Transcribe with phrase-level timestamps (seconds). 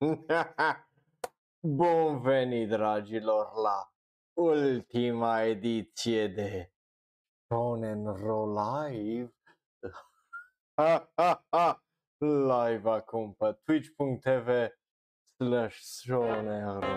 [1.60, 3.92] Bun venit, dragilor, la
[4.34, 6.72] ultima ediție de
[7.46, 9.34] Shonen Ro Live.
[12.18, 14.68] Live acum pe twitch.tv
[15.36, 16.88] slash Shonen Ro.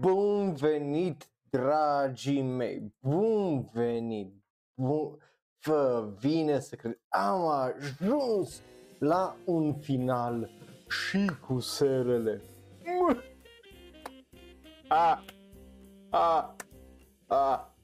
[0.00, 0.91] Bun venit,
[1.52, 4.34] dragii mei, bun venit,
[4.74, 5.18] bun,
[5.58, 8.62] fă, vine să cred, am ajuns
[8.98, 10.50] la un final
[10.88, 12.42] și cu serele.
[14.88, 15.24] A,
[16.10, 16.56] a,
[17.26, 17.74] a,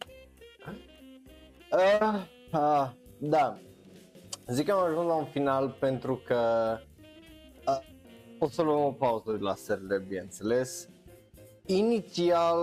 [1.71, 3.59] a, a, da,
[4.46, 6.35] zic că am ajuns la un final pentru că
[7.65, 7.82] a,
[8.38, 10.88] o să luăm o pauză de la serele, bineînțeles
[11.71, 12.59] inițial,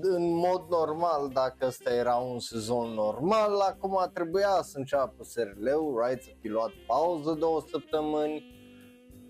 [0.00, 6.22] în mod normal, dacă ăsta era un sezon normal, acum trebuia să înceapă SRL-ul, right?
[6.22, 8.44] Să fi luat pauză două săptămâni,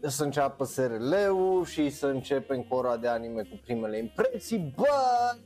[0.00, 4.86] să înceapă SRL-ul și să începem cu ora de anime cu primele impresii, bă,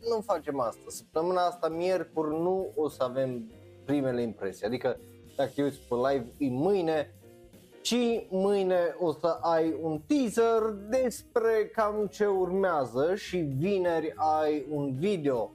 [0.08, 0.84] nu facem asta.
[0.86, 3.50] Săptămâna asta, miercuri, nu o să avem
[3.84, 4.66] primele impresii.
[4.66, 5.00] Adică,
[5.36, 7.14] dacă te uiți pe live, e mâine,
[7.86, 14.94] și mâine o să ai un teaser despre cam ce urmează și vineri ai un
[14.94, 15.52] video.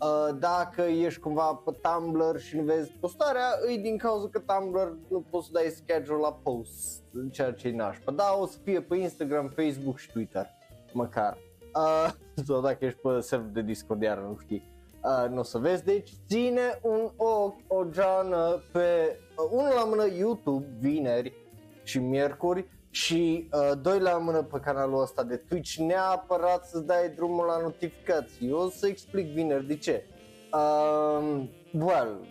[0.00, 4.96] Uh, dacă ești cumva pe Tumblr și nu vezi postarea, îi din cauza că Tumblr
[5.08, 8.12] nu poți să dai schedule la post, ceea ce e nașpa.
[8.12, 10.46] Da, o să fie pe Instagram, Facebook și Twitter,
[10.92, 11.38] măcar.
[11.74, 12.12] Uh,
[12.46, 14.70] sau dacă ești pe server de Discord, iar nu știi.
[15.04, 19.84] Uh, nu o să vezi, deci ține un ochi, o geană pe, uh, unul la
[19.84, 21.41] mână YouTube, vineri,
[21.82, 27.08] și miercuri și uh, doi la mână pe canalul ăsta de Twitch neapărat să dai
[27.08, 28.48] drumul la notificații.
[28.48, 30.04] Eu o să explic vineri de ce.
[30.52, 32.26] Uh, well,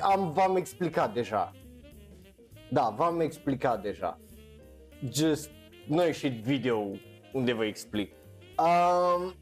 [0.00, 1.52] am, v-am explicat deja.
[2.70, 4.18] Da, v-am explicat deja.
[5.12, 5.50] Just,
[5.86, 6.90] nu a ieșit video
[7.32, 8.12] unde vă explic.
[8.58, 9.34] Um,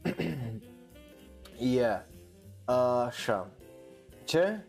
[1.75, 2.01] yeah.
[2.67, 3.49] Uh, așa.
[4.23, 4.65] Ce?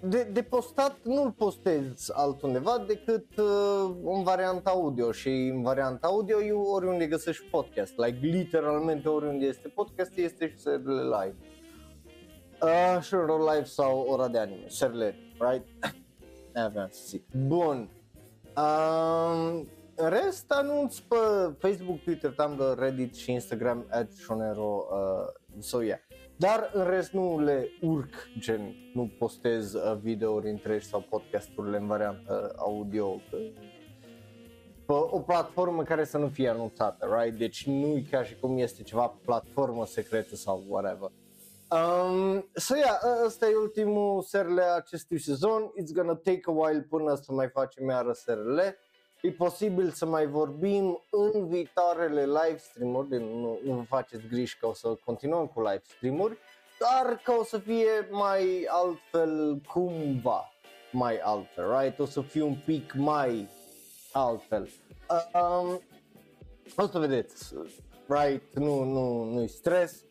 [0.00, 6.42] De, de postat nu-l postez altundeva decât uh, în varianta audio și în varianta audio
[6.42, 11.36] eu oriunde găsești podcast, like literalmente oriunde este podcast este și serile live.
[12.62, 15.66] Uh, și live sau ora de anime, serile, right?
[16.66, 17.24] Aveam să zic.
[17.46, 17.88] Bun.
[18.56, 19.60] Uh,
[19.94, 21.16] în rest anunț pe
[21.58, 25.98] Facebook, Twitter, Tumblr, Reddit și Instagram at Shonero uh, so yeah.
[26.38, 31.86] Dar în rest nu le urc, gen nu postez uh, videouri întregi sau podcasturile în
[31.86, 33.52] variantă audio pe
[34.92, 37.38] o platformă care să nu fie anunțată, right?
[37.38, 41.10] Deci nu e ca și cum este ceva platformă secretă sau whatever.
[41.70, 45.72] Um, so yeah, ăsta e ultimul SRL acestui sezon.
[45.80, 48.58] It's gonna take a while până să mai facem iară SRL.
[49.20, 54.66] E posibil să mai vorbim în viitoarele live stream-uri, nu, nu vă faceți griji că
[54.66, 56.38] o să continuăm cu live stream-uri,
[56.78, 60.52] dar că o să fie mai altfel cumva,
[60.92, 61.98] mai altfel, right?
[61.98, 63.48] O să fie un pic mai
[64.12, 64.68] altfel.
[65.34, 65.80] Um,
[66.76, 67.54] o să vedeți,
[68.06, 68.54] right?
[68.54, 70.04] Nu, nu, nu-i stres.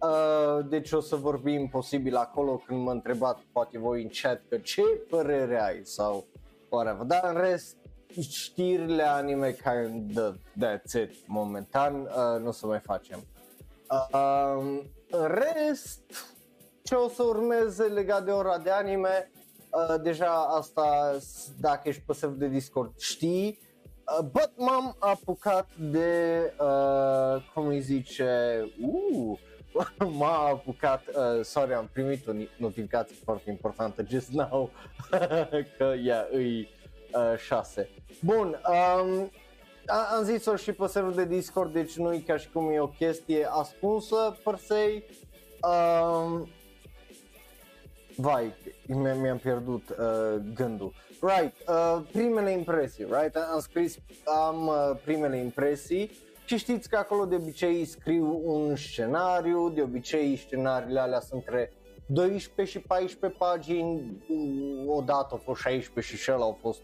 [0.00, 4.58] Uh, deci o să vorbim posibil acolo când mă întrebați poate voi în chat că
[4.58, 6.26] ce părere ai sau
[6.68, 7.06] whatever.
[7.06, 7.76] Dar în rest
[8.20, 13.24] știrile anime kind of that's it momentan, uh, nu o să mai facem.
[14.12, 14.80] Uh,
[15.10, 16.00] în rest,
[16.82, 19.30] ce o să urmeze legat de ora de anime,
[19.70, 21.16] uh, deja asta,
[21.60, 23.58] dacă ești pe server de Discord, știi,
[24.18, 29.38] uh, but m-am apucat de, uh, cum îi zice, uh,
[30.18, 34.70] m-a apucat, uh, sorry, am primit o notificație foarte importantă just now,
[35.78, 36.68] că, yeah, îi,
[37.36, 37.80] 6.
[37.80, 39.30] Uh, Bun, um,
[39.86, 42.86] am zis-o și pe serverul de Discord, deci nu e ca și cum e o
[42.86, 45.02] chestie ascunsă per se.
[45.62, 46.48] Um,
[48.16, 48.54] vai,
[49.20, 50.92] mi-am pierdut uh, gândul.
[51.20, 53.36] Right, uh, primele impresii, right?
[53.36, 56.10] Am scris, am uh, primele impresii
[56.44, 61.72] și știți că acolo de obicei scriu un scenariu, de obicei scenariile alea sunt între
[62.06, 64.22] 12 și 14 pagini,
[64.86, 66.82] odată au fost 16 și și au fost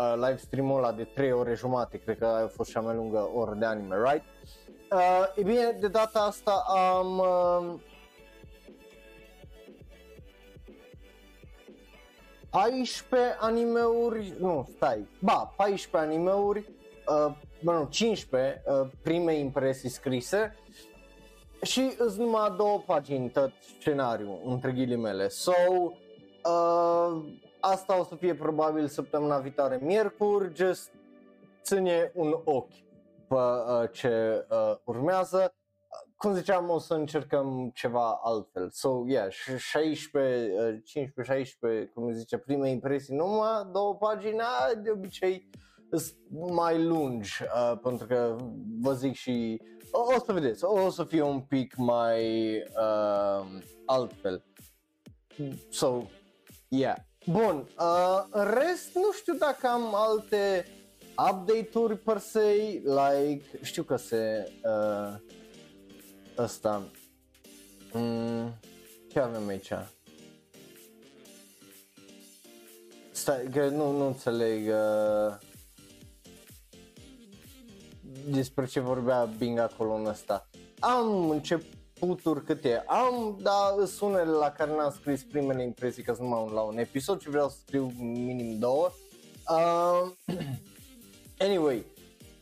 [0.00, 3.30] uh, live stream-ul ăla de 3 ore jumate, cred că a fost cea mai lungă
[3.34, 4.24] oră de anime, right?
[4.92, 7.80] Uh, e bine, de data asta am uh,
[12.50, 16.58] 14 animeuri, nu, stai, ba, 14 animeuri,
[17.08, 20.54] uh, bă, nu, 15 uh, prime impresii scrise
[21.62, 25.28] și îți numai două pagini tot scenariu, între ghilimele.
[25.28, 25.52] So,
[26.44, 27.22] uh,
[27.60, 30.90] asta o să fie probabil săptămâna viitoare, miercuri, just
[31.62, 32.72] ține un ochi
[33.28, 35.54] pe uh, ce uh, urmează.
[36.16, 38.70] Cum ziceam, o să încercăm ceva altfel.
[38.70, 40.82] So, yeah, 16,
[41.86, 44.40] 15-16, cum zice, prime impresii numai, două pagini,
[44.82, 45.50] de obicei
[46.30, 48.36] mai lungi, uh, pentru că
[48.80, 53.46] vă zic și o, o să vedeți, o să fie un pic mai uh,
[53.86, 54.44] altfel.
[55.68, 56.02] So,
[56.68, 56.96] yeah.
[57.26, 60.66] Bun, uh, în rest nu știu dacă am alte
[61.30, 65.14] update-uri per se, like, știu că se uh,
[66.38, 66.82] ăsta,
[67.92, 68.54] mm,
[69.12, 69.72] ce avem aici?
[73.10, 75.36] Stai, că nu, nu înțeleg uh,
[78.28, 80.48] despre ce vorbea Bing acolo în ăsta.
[80.78, 81.30] Am
[82.00, 86.52] începuturi câte am, dar sunt unele la care n-am scris primele impresii că sunt numai
[86.54, 88.90] la un episod și vreau să scriu minim două.
[89.48, 90.10] Uh,
[91.46, 91.84] anyway,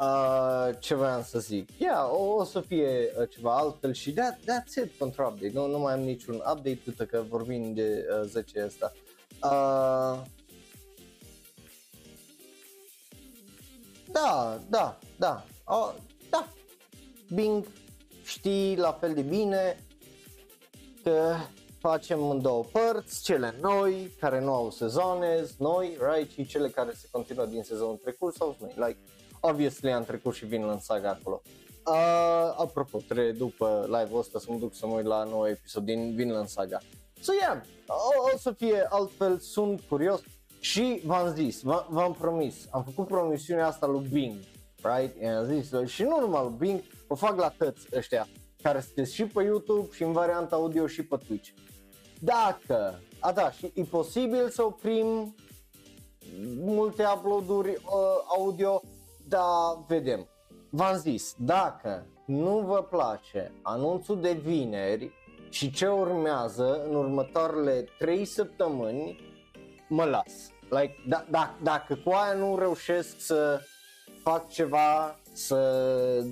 [0.00, 1.68] uh, ce vreau să zic?
[1.78, 5.50] Yeah, o, o să fie uh, ceva altfel și that, that's it pentru update.
[5.54, 8.92] Nu, nu mai am niciun update, uite că vorbim de uh, 10 asta.
[9.42, 10.22] Uh,
[14.12, 15.44] da, da, da.
[15.64, 15.94] Oh,
[16.30, 16.48] da,
[17.34, 17.64] Bing
[18.28, 19.84] știi la fel de bine
[21.02, 21.34] că
[21.78, 26.92] facem în două părți, cele noi, care nu au sezoane, noi, right, și cele care
[26.92, 28.98] se continuă din sezonul trecut sau noi, like,
[29.40, 31.42] obviously am trecut și vin în saga acolo.
[31.86, 35.84] Uh, apropo, trebuie după live-ul ăsta să mă duc să mă uit la nou episod
[35.84, 36.78] din Vinland Saga.
[37.20, 40.20] So yeah, o, o să fie altfel, sunt curios
[40.60, 44.36] și v-am zis, v-am promis, am făcut promisiunea asta lui Bing
[44.82, 45.22] right?
[45.22, 48.28] I-am zis, și nu numai Bing, o fac la toți ăștia
[48.62, 51.50] care sunteți și pe YouTube și în varianta audio și pe Twitch.
[52.20, 55.34] Dacă, a da, și e posibil să oprim
[56.56, 58.82] multe uploaduri uh, audio,
[59.28, 60.28] dar vedem.
[60.70, 65.12] V-am zis, dacă nu vă place anunțul de vineri
[65.50, 69.20] și ce urmează în următoarele 3 săptămâni,
[69.88, 70.32] mă las.
[70.70, 73.60] Like, da, da, dacă cu aia nu reușesc să
[74.22, 76.24] fac ceva să,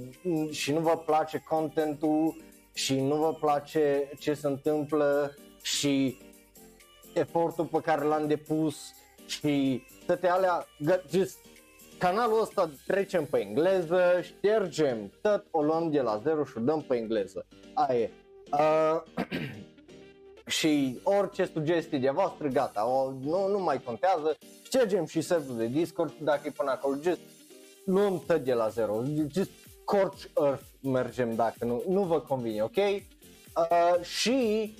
[0.50, 2.36] și nu vă place contentul
[2.72, 6.18] și nu vă place ce se întâmplă și
[7.12, 8.76] efortul pe care l-am depus
[9.26, 10.66] și toate alea,
[11.10, 11.38] just
[11.98, 16.82] canalul ăsta trecem pe engleză, ștergem tot, o luăm de la zero și o dăm
[16.82, 17.46] pe engleză.
[17.74, 18.10] Aia e.
[18.52, 19.02] Uh,
[20.58, 25.66] și orice sugestie de voastră, gata, o, nu, nu mai contează, ștergem și serverul de
[25.66, 27.20] Discord dacă e până acolo, just
[27.86, 29.02] luăm tot de la zero,
[29.32, 29.50] just
[29.80, 32.76] scorch earth mergem dacă nu, nu vă convine, ok?
[32.76, 34.74] Uh, și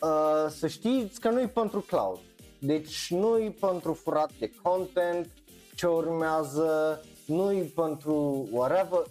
[0.00, 2.18] uh, să știți că nu e pentru cloud,
[2.58, 5.30] deci nu e pentru furat de content,
[5.74, 9.06] ce urmează, nu e pentru whatever,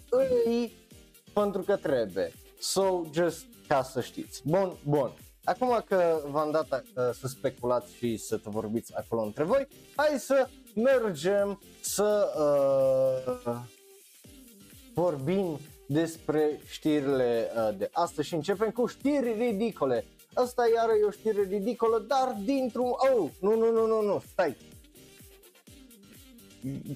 [0.46, 0.70] e
[1.32, 2.32] pentru că trebuie.
[2.58, 4.42] So, just ca să știți.
[4.44, 5.12] Bun, bun.
[5.44, 10.18] Acum că v-am dat uh, să speculați și să te vorbiți acolo între voi, hai
[10.18, 12.32] să mergem să
[13.46, 13.56] uh,
[14.94, 20.04] vorbim despre știrile uh, de astăzi și începem cu știri ridicole.
[20.34, 22.88] Asta iară e o știre ridicolă, dar dintr-un...
[22.88, 24.56] Oh, nu, nu, nu, nu, nu, stai.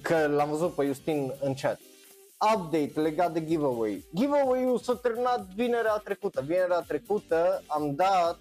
[0.01, 1.79] Că l-am văzut pe Justin în chat.
[2.55, 4.03] Update legat de giveaway.
[4.15, 6.41] Giveaway-ul s-a terminat vinerea trecută.
[6.41, 8.39] Vinerea trecută am dat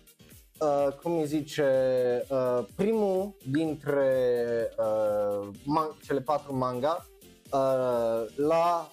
[0.61, 1.67] uh, cum îi zice,
[2.31, 4.09] uh, primul dintre
[4.79, 7.07] uh, man- cele patru manga
[7.53, 8.89] uh, la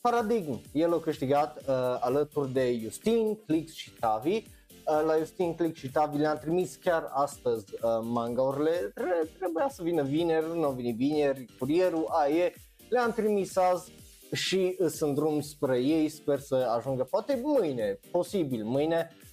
[0.00, 0.60] Paradigm.
[0.72, 4.34] El a câștigat uh, alături de Justin, Clix și Tavi.
[4.34, 8.90] Uh, la Justin, Clix și Tavi le-am trimis chiar astăzi uh, mangaurile.
[8.94, 12.52] Tre- trebuia să vină vineri, nu au venit vineri, curierul, a e.
[12.88, 13.92] Le-am trimis azi
[14.32, 19.27] și sunt drum spre ei, sper să ajungă poate mâine, posibil mâine Uh,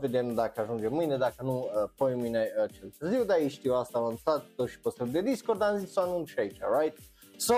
[0.00, 3.74] vedem dacă ajunge mâine, dacă nu, uh, poi mâine uh, cel târziu, dar ei știu
[3.74, 6.98] asta, am stat tot și pe de Discord, am zis să anunț și aici, right?
[7.36, 7.54] So,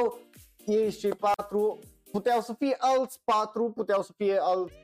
[0.67, 1.79] ei cei patru,
[2.13, 4.75] puteau să fie alți patru, puteau să fie alți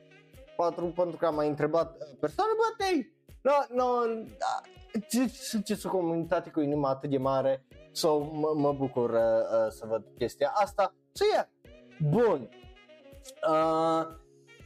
[0.55, 3.85] patru pentru că am mai întrebat uh, persoane, bă, hey, no, no,
[4.37, 4.61] da,
[5.33, 9.85] sunteți o comunitate cu inima atât de mare, so mă, mă bucur uh, uh, să
[9.89, 10.93] văd chestia asta.
[11.11, 11.45] So, yeah,
[12.09, 12.49] bun.
[13.49, 14.19] Uh,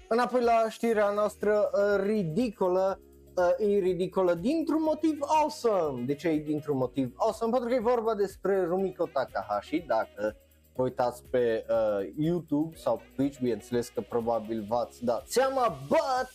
[0.08, 3.00] Înapoi la știrea noastră uh, ridicolă,
[3.36, 6.04] uh, e ridicolă dintr-un motiv awesome.
[6.06, 7.52] De ce e dintr-un motiv awesome?
[7.52, 10.36] Pentru că e vorba despre Rumiko Takahashi, dacă
[10.76, 16.30] vă uitați pe uh, YouTube sau Twitch, bineînțeles că probabil v-ați dat seama, but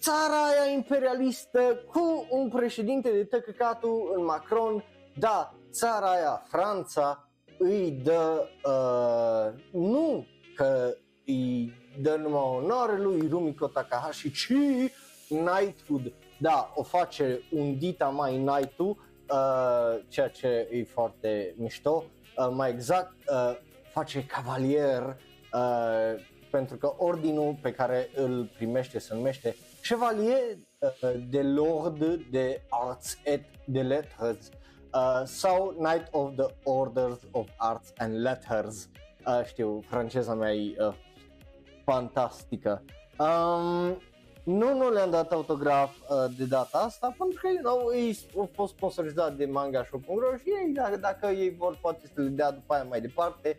[0.00, 1.60] țara aia imperialistă
[1.92, 4.84] cu un președinte de tăcăcatul în Macron,
[5.18, 7.28] da, țara aia, Franța,
[7.58, 10.26] îi dă, uh, nu
[10.56, 10.94] că
[11.30, 14.52] îi dă numai onoare lui Rumiko Takahashi, ci
[15.28, 16.12] knighthood.
[16.38, 18.96] Da, o face un dita mai knight uh,
[20.08, 22.04] ceea ce e foarte mișto.
[22.36, 23.56] Uh, mai exact, uh,
[23.92, 25.16] face cavalier
[25.52, 30.88] uh, pentru că ordinul pe care îl primește se numește Chevalier uh,
[31.28, 34.50] de l'Ordre de Arts et de Lettres
[34.94, 38.88] uh, sau Knight of the Orders of Arts and Letters.
[39.26, 40.94] Uh, știu, franceza mea e uh,
[41.84, 42.84] fantastică.
[43.18, 43.98] Um,
[44.44, 48.50] nu, nu le-am dat autograf uh, de data asta pentru că, you know, ei au
[48.54, 52.50] fost sponsorizat de manga shop.ro și ei, dacă, dacă ei vor, poate să le dea
[52.50, 53.58] după aia mai departe,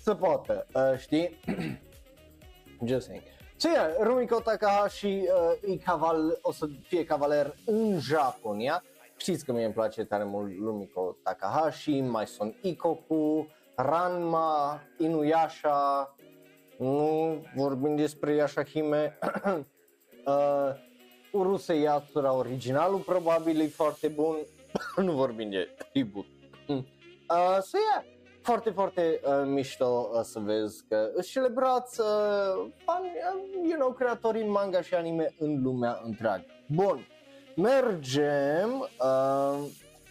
[0.00, 1.40] să poată, uh, știi?
[2.86, 3.22] Just saying.
[3.56, 8.84] So, yeah, Rumiko Takahashi uh, e caval, o să fie cavaler în Japonia.
[9.16, 16.14] Știți că mie îmi place tare mult Rumiko Takahashi, mai sunt Ikoku, Ranma, Inuyasha,
[16.78, 19.18] nu vorbim despre Yashahime,
[20.26, 20.70] uh,
[21.32, 24.36] Uruse Yatsura originalul probabil e foarte bun,
[25.06, 26.26] nu vorbim de reboot.
[27.28, 28.04] Uh, so yeah,
[28.42, 32.06] foarte, foarte uh, mișto uh, să vezi că își celebrați uh,
[32.84, 36.44] fan, uh, you know, creatorii manga și anime în lumea întreagă.
[36.68, 37.06] Bun,
[37.56, 39.58] mergem, uh,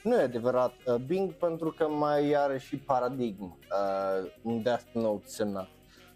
[0.03, 5.27] nu e adevărat uh, Bing pentru că mai are și Paradigm, uh, un Death Note
[5.27, 5.67] semnat.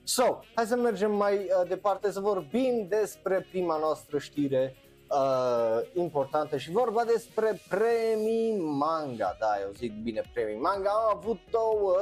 [0.09, 4.75] So, hai să mergem mai uh, departe să vorbim despre prima noastră știre
[5.09, 9.35] uh, importantă și vorba despre premii manga.
[9.39, 10.89] Da, eu zic bine premii manga.
[10.89, 11.95] Am avut două,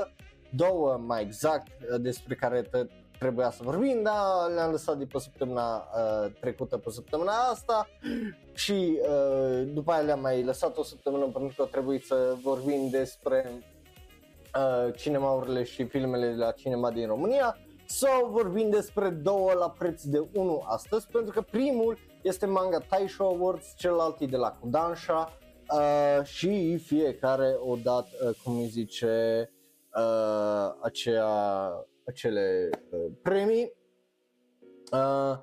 [0.50, 5.20] două mai exact, uh, despre care t- trebuia să vorbim, dar le-am lăsat de pe
[5.20, 7.90] săptămâna uh, trecută pe săptămâna asta
[8.54, 13.52] și uh, după aia le-am mai lăsat o săptămână pentru că trebuie să vorbim despre
[14.56, 17.58] uh, cinemaurile și filmele de la cinema din România
[17.88, 23.24] sau vorbim despre două la preț de 1 astăzi, pentru că primul este manga Taisho
[23.24, 25.32] Awards, celălalt e de la Kodansha
[25.72, 29.50] uh, și fiecare o dat, uh, cum îi zice,
[29.96, 33.74] uh, acea, acele uh, premii.
[34.92, 35.38] Uh,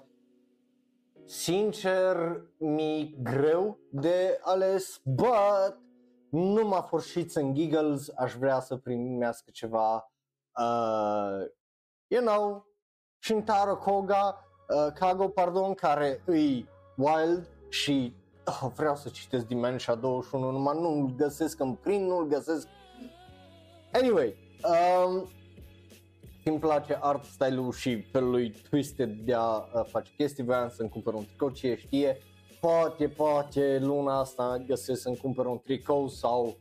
[1.25, 2.17] sincer,
[2.59, 5.79] mi greu de ales, but
[6.31, 10.13] numai for shits and giggles aș vrea să primească ceva
[10.61, 11.47] uh,
[12.15, 12.65] you know,
[13.21, 14.37] Shintaro Koga,
[14.69, 21.15] uh, Kago, pardon, care îi wild și oh, vreau să citesc Dimensia 21, numai nu-l
[21.17, 22.69] găsesc în print, nu-l găsesc.
[23.93, 25.29] Anyway, um,
[26.45, 30.89] îmi place art style-ul și felul lui Twisted de a uh, face chestii, vreau să-mi
[30.89, 32.19] cumpăr un tricou, ce știe,
[32.61, 36.57] poate, poate luna asta găsesc să-mi cumpăr un tricou sau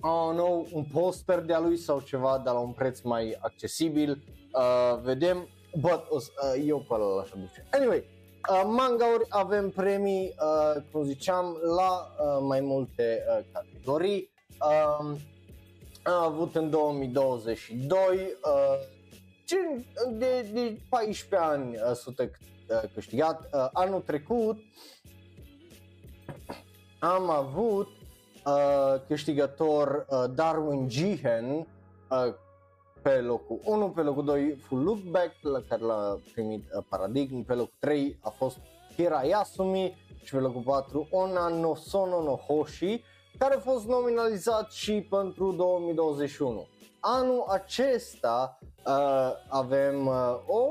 [0.00, 5.00] oh no, un poster de-a lui sau ceva de la un preț mai accesibil Uh,
[5.02, 5.48] vedem,
[5.80, 6.22] but uh,
[6.66, 7.66] eu pe ăla așa duce.
[7.72, 8.04] Anyway,
[8.50, 14.30] uh, mangauri avem premii, uh, cum ziceam, la uh, mai multe uh, categorii.
[14.60, 15.16] Uh,
[16.02, 18.74] am avut în 2022 uh,
[20.10, 22.30] de, de 14 ani uh, sute
[22.68, 23.48] uh, câștigat.
[23.52, 24.58] Uh, anul trecut
[26.98, 27.88] am avut
[28.44, 31.66] uh, câștigător uh, Darwin Gihen
[32.10, 32.34] uh,
[33.02, 37.42] pe locul 1, pe locul 2 Full Look Back, la care l-a primit uh, Paradigm,
[37.44, 38.58] pe locul 3 a fost
[38.96, 43.02] Hira Yasumi și pe locul 4 Ona no Sono no Hoshi,
[43.38, 46.66] care a fost nominalizat și pentru 2021.
[47.00, 50.68] Anul acesta uh, avem uh, o,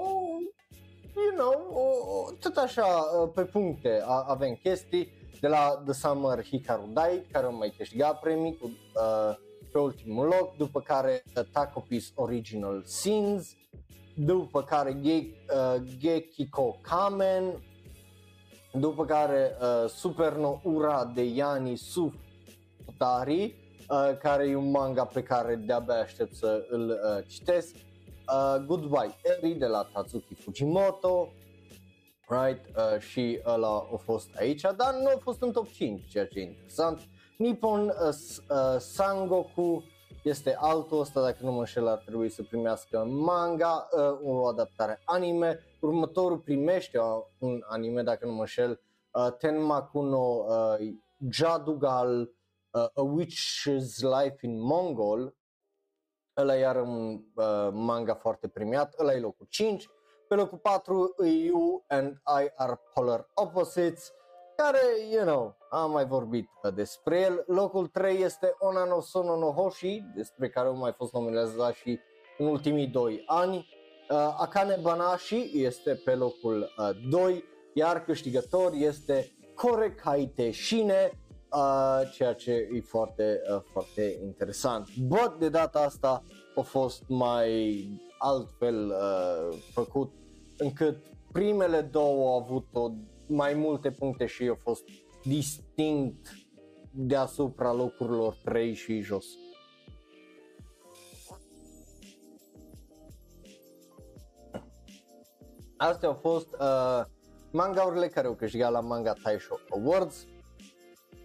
[1.16, 5.12] you know, o, o, tot așa uh, pe puncte a, avem chestii
[5.42, 9.36] de la The Summer Hikaru Dai, care au mai câștigat premii cu uh,
[9.72, 13.56] pe ultimul loc, după care Taco Piece Original Sins,
[14.16, 17.64] după care Ge- uh, Gekiko Kamen,
[18.74, 22.14] după care uh, Superno Ura de Yani Suf
[22.86, 23.56] Utari,
[23.90, 27.76] uh, care e un manga pe care de-abia aștept să îl uh, citesc.
[27.76, 31.34] Uh, Goodbye Eri de la Tatsuki Fujimoto,
[32.28, 32.66] right?
[32.76, 36.40] Uh, și ăla a fost aici, dar nu a fost în top 5, ceea ce
[36.40, 37.00] e interesant.
[37.42, 38.14] Nippon uh,
[38.50, 39.84] uh, Sangoku
[40.24, 45.02] este altul ăsta, dacă nu mă înșel, ar trebui să primească manga, uh, o adaptare
[45.06, 45.60] anime.
[45.80, 47.00] Următorul primește
[47.38, 48.82] un anime, dacă nu mă înșel,
[49.12, 50.94] uh, Tenmaku no uh,
[51.30, 52.20] Jadugal,
[52.72, 55.36] uh, A Witch's Life in Mongol.
[56.38, 59.90] Ăla iar un uh, manga foarte premiat, ăla e locul 5.
[60.28, 64.12] Pe locul 4 You and I are polar opposites,
[64.56, 64.80] care,
[65.12, 67.44] you know, am mai vorbit despre el.
[67.48, 72.00] Locul 3 este Onano Sono no Hoshi, despre care au mai fost nominalizat și
[72.38, 73.56] în ultimii 2 ani.
[73.58, 81.12] Uh, Akane Banashi este pe locul uh, 2, iar câștigător este Korekaite Shine,
[81.52, 84.88] uh, ceea ce e foarte, uh, foarte interesant.
[84.98, 86.24] But de data asta
[86.56, 87.86] a fost mai
[88.18, 90.14] altfel uh, făcut
[90.58, 90.98] încât
[91.32, 92.90] primele două au avut o,
[93.28, 94.84] mai multe puncte și au fost
[95.24, 96.34] distinct
[96.92, 99.26] deasupra locurilor 3 și jos.
[105.78, 107.02] Astea au fost uh,
[107.52, 110.26] mangaurile care au câștigat la Manga Taisho Awards.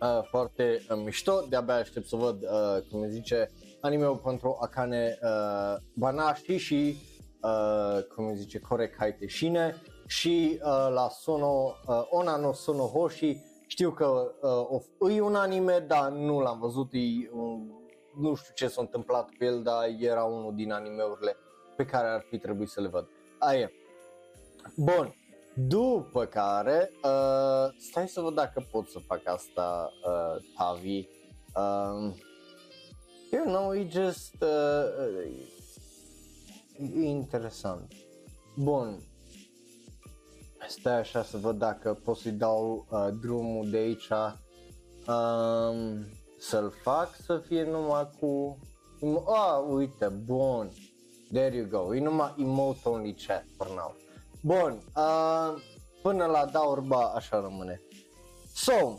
[0.01, 3.51] Uh, foarte uh, mișto, de-abia aștept să văd, uh, cum zice,
[3.81, 6.97] anime-ul pentru Akane uh, Banashi și,
[7.43, 13.37] uh, cum zice, Kore Kaite Shine și uh, la Sono, uh, Ona no Sono Hoshi,
[13.67, 14.35] știu că
[14.99, 17.71] uh, e un anime, dar nu l-am văzut, e un,
[18.17, 21.37] nu știu ce s-a întâmplat cu el, dar era unul din animeurile
[21.77, 23.09] pe care ar fi trebuit să le văd.
[23.39, 23.71] Aia.
[24.77, 25.15] Bun.
[25.59, 31.09] După care, uh, stai să văd dacă pot să fac asta, uh, Tavi.
[31.55, 32.15] Um,
[33.33, 35.27] you know, e just, uh,
[36.95, 37.93] e interesant.
[38.57, 38.99] Bun.
[40.69, 46.07] Stai așa să văd dacă pot să-i dau uh, drumul de aici um,
[46.39, 48.59] să-l fac să fie numai cu...
[49.27, 50.71] Ah, uite, bun.
[51.33, 51.95] There you go.
[51.95, 53.97] E numai emote only chat for now.
[54.43, 55.63] Bun, uh,
[56.03, 57.81] până la Daurba așa rămâne.
[58.55, 58.99] So,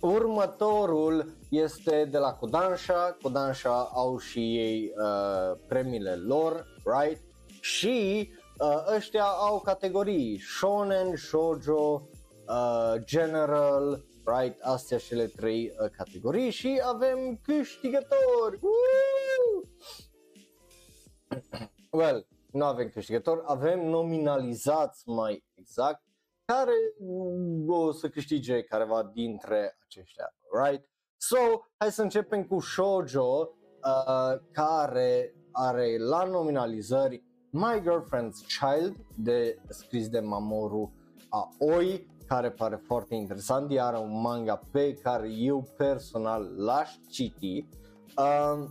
[0.00, 3.16] următorul este de la Kodansha.
[3.22, 7.22] Kodansha au și ei uh, premiile lor, right?
[7.60, 8.28] Și
[8.58, 12.08] uh, ăștia au categorii Shonen, Shoujo,
[12.48, 14.60] uh, General, right?
[14.60, 18.58] Astea cele trei uh, categorii și avem câștigători.
[18.60, 19.62] Woo!
[22.00, 26.02] well, nu avem câștigător, avem nominalizați mai exact
[26.44, 26.72] care
[27.66, 30.88] o să câștige careva dintre aceștia, right?
[31.16, 31.36] So,
[31.76, 33.50] hai să începem cu Shoujo,
[33.84, 37.24] uh, care are la nominalizări
[37.56, 40.92] My Girlfriend's Child, de scris de Mamoru
[41.28, 47.66] Aoi, care pare foarte interesant, iar un manga pe care eu personal l-aș citi.
[48.16, 48.68] Uh,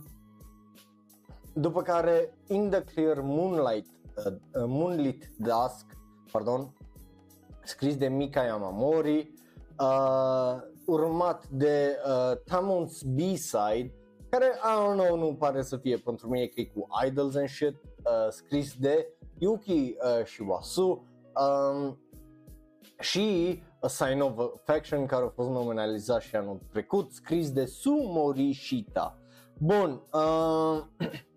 [1.54, 5.86] după care In the Clear Moonlight, uh, uh, Moonlit Dusk,
[6.32, 6.74] pardon,
[7.62, 9.32] scris de Mika Yamamori,
[9.78, 13.94] uh, urmat de uh, Tamon's B-Side,
[14.28, 17.48] care, I don't know, nu pare să fie pentru mine că e cu Idols and
[17.48, 21.98] shit, uh, scris de Yuki uh, Shiwasu um,
[22.98, 28.52] și A Sign of Affection, care a fost nominalizat și anul trecut, scris de Sumori
[28.52, 29.18] Shita.
[29.58, 30.82] Bun, uh,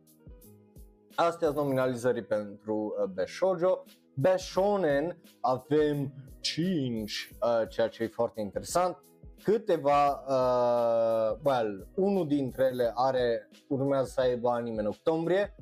[1.19, 3.83] Astea sunt nominalizări pentru uh, Best Shoujo.
[4.13, 9.03] Best Shonen avem 5, uh, ceea ce e foarte interesant.
[9.43, 15.55] Câteva, uh, well, unul dintre ele are, urmează să aibă anime în octombrie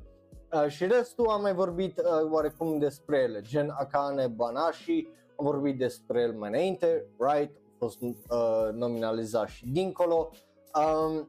[0.52, 5.78] uh, și restul am mai vorbit uh, oarecum despre ele, gen Akane Banashi, am vorbit
[5.78, 10.30] despre el mai înainte, right, a fost uh, nominalizat și dincolo.
[10.74, 11.28] Um,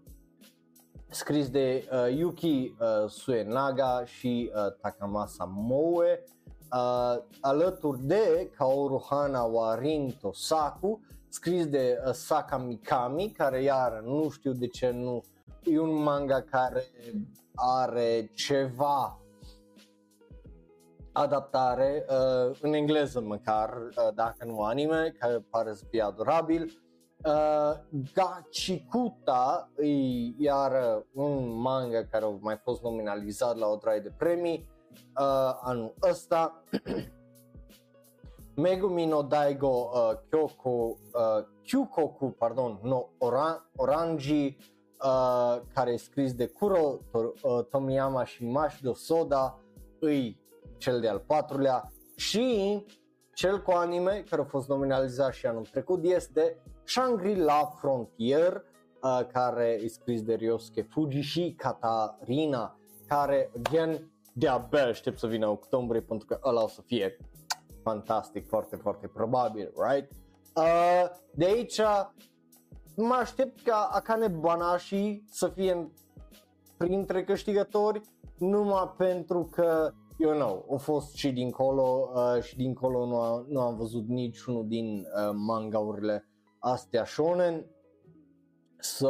[1.09, 6.23] scris de uh, Yuki uh, Suenaga și uh, Takamasa Moe,
[6.73, 14.29] uh, alături de Kaoru Hana Warin Tosaku, scris de uh, Saka Mikami, care iar nu
[14.29, 15.23] știu de ce nu
[15.63, 16.83] e un manga care
[17.55, 19.21] are ceva
[21.11, 26.81] adaptare uh, în engleză măcar, uh, dacă nu anime, care pare să fie adorabil
[27.25, 27.73] Uh,
[28.13, 29.87] Gachikuta e
[30.37, 34.69] iar un manga care a mai fost nominalizat la o draie de premii
[35.19, 36.63] uh, anul ăsta.
[38.55, 44.57] Megumi no Daigo uh, Kyoko, uh, Kyukoku, pardon, no Oran- Orangi,
[45.03, 49.59] uh, care e scris de Kuro to- uh, Tomiyama și Mashido Soda,
[49.99, 50.39] îi
[50.77, 52.85] cel de-al patrulea și
[53.33, 58.63] cel cu anime care a fost nominalizat și anul trecut este Shangri-La Frontier,
[59.03, 65.47] uh, care e scris de Ryosuke Fuji și Katarina, care, again, de-abia aștept să vină
[65.47, 67.17] octombrie pentru că ăla o să fie
[67.83, 70.11] fantastic, foarte, foarte probabil, right?
[70.55, 71.81] Uh, de aici
[73.01, 75.91] mă aștept ca Akane Banashi să fie
[76.77, 78.01] printre câștigători
[78.37, 83.61] numai pentru că you know, a fost și dincolo uh, și dincolo nu, a, nu
[83.61, 86.27] am văzut niciunul din uh, mangaurile
[86.59, 87.65] astea shonen.
[88.79, 89.09] So,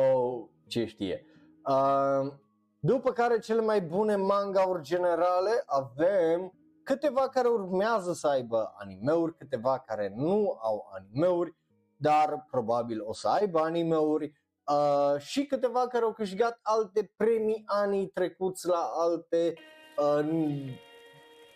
[0.68, 1.26] ce știe.
[1.68, 2.32] Uh,
[2.80, 9.80] după care cele mai bune mangauri generale avem câteva care urmează să aibă animeuri, câteva
[9.80, 11.56] care nu au animeuri,
[11.98, 14.32] dar probabil o să aibă animeuri
[14.72, 19.54] uh, și câteva care au câștigat alte premii anii trecuți la alte
[19.98, 20.76] uh,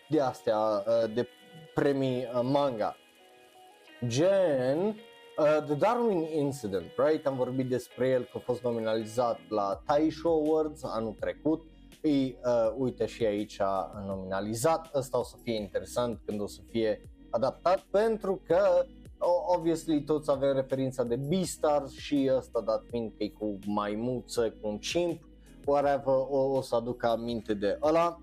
[0.08, 1.28] de astea uh, de
[1.74, 2.96] premii uh, manga.
[4.06, 7.26] Gen uh, The Darwin Incident, right?
[7.26, 11.62] Am vorbit despre el că a fost nominalizat la Taisho Awards anul trecut.
[12.02, 14.94] Îi, uh, uite și aici a nominalizat.
[14.94, 18.84] Ăsta o să fie interesant când o să fie adaptat pentru că
[19.56, 24.68] obviously toți avem referința de Beastars și ăsta dat fiind că e cu maimuță, cu
[24.68, 25.20] un chimp,
[25.66, 28.20] whatever, o, o să aduc aminte de ăla.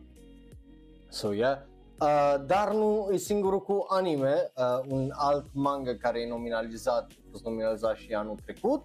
[1.09, 1.57] So yeah.
[2.01, 7.27] Uh, dar nu e singurul cu anime, uh, un alt manga care e nominalizat, a
[7.31, 8.83] fost nominalizat și anul trecut,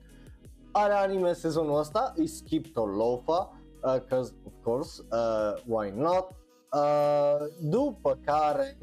[0.72, 6.26] are anime sezonul ăsta, e Skip to Lofa, uh, cause of course, uh, why not,
[6.72, 8.78] uh, după care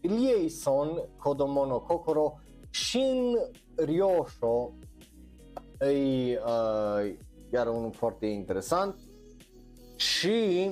[0.00, 2.38] Liaison Kodomono Kokoro
[2.70, 3.36] Shin
[3.76, 4.72] Ryosho
[5.80, 7.14] e uh,
[7.52, 8.98] iar unul foarte interesant
[9.96, 10.70] și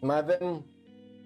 [0.00, 0.66] mai avem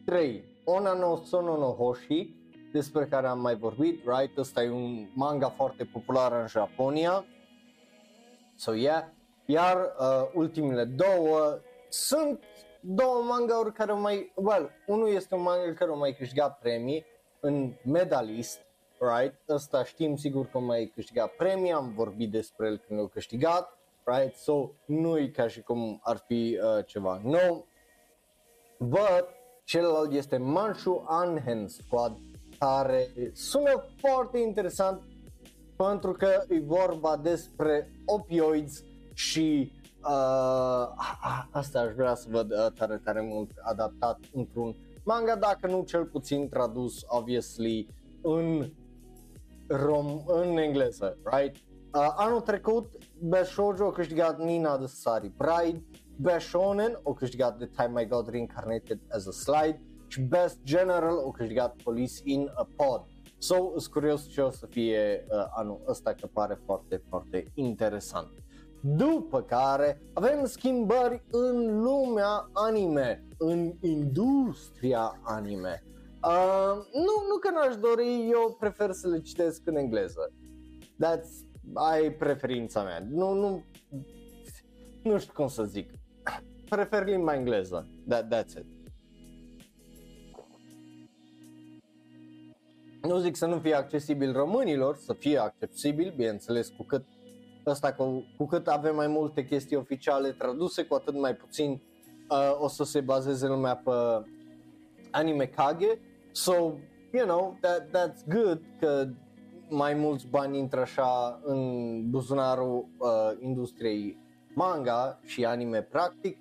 [0.05, 0.45] 3.
[0.65, 2.35] Ona no Sono no Hoshi
[2.73, 4.39] despre care am mai vorbit, right?
[4.39, 7.25] Ăsta e un manga foarte popular în Japonia.
[8.57, 9.05] So yeah.
[9.47, 11.59] Iar uh, ultimele două
[11.89, 12.41] sunt
[12.81, 17.05] două mangauri care au mai, well, unul este un manga care au mai câștigat premii
[17.41, 18.61] în medalist
[19.19, 19.35] right?
[19.49, 24.35] Ăsta știm sigur că mai câștigat premii, am vorbit despre el când l-a câștigat, right?
[24.35, 27.67] So nu e ca și cum ar fi uh, ceva nou.
[28.79, 29.27] But
[29.64, 32.19] celălalt este Manchu Anhen Squad,
[32.59, 35.03] care sună foarte interesant
[35.77, 38.83] pentru că e vorba despre opioids
[39.14, 40.88] și uh,
[41.51, 46.05] asta aș vrea să văd uh, tare tare mult adaptat într-un manga, dacă nu cel
[46.05, 47.88] puțin tradus obviously
[48.23, 48.71] în
[49.66, 51.57] rom, în engleză, right?
[51.94, 55.85] Uh, anul trecut Best Shoujo a câștigat Nina the Sari Bride,
[56.16, 61.18] Best Shonen a câștigat The Time I Got Reincarnated as a Slide și Best General
[61.27, 63.07] a câștigat Police in a Pod.
[63.38, 68.29] So, sunt curios ce o să fie uh, anul ăsta, că pare foarte, foarte interesant.
[68.81, 75.85] După care avem schimbări în lumea anime, în industria anime.
[76.27, 80.33] Uh, nu, nu că n-aș dori, eu prefer să le citesc în engleză.
[81.05, 81.31] That's,
[81.75, 83.07] ai preferința mea.
[83.11, 83.65] Nu, nu,
[85.03, 85.91] nu știu cum să zic.
[86.69, 87.89] Prefer limba engleză.
[88.09, 88.67] That, that's it.
[93.03, 97.05] Nu zic să nu fie accesibil românilor, să fie accesibil, bineînțeles, cu cât
[97.67, 101.83] ăsta, cu, cu cât avem mai multe chestii oficiale traduse, cu atât mai puțin
[102.31, 103.91] uh, o să se bazeze lumea pe
[105.11, 105.99] anime kage
[106.35, 106.81] So,
[107.12, 109.07] you know, that, that's good că
[109.68, 114.18] mai mulți bani intră așa în buzunarul uh, industriei
[114.55, 116.38] manga și anime practic.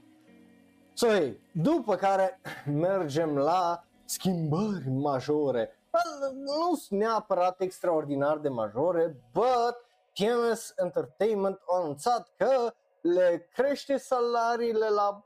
[0.94, 5.70] So, hey, după care mergem la schimbări majore.
[5.92, 9.76] Well, nu sunt neapărat extraordinar de majore, but
[10.14, 15.26] TMS Entertainment a anunțat că le crește salariile la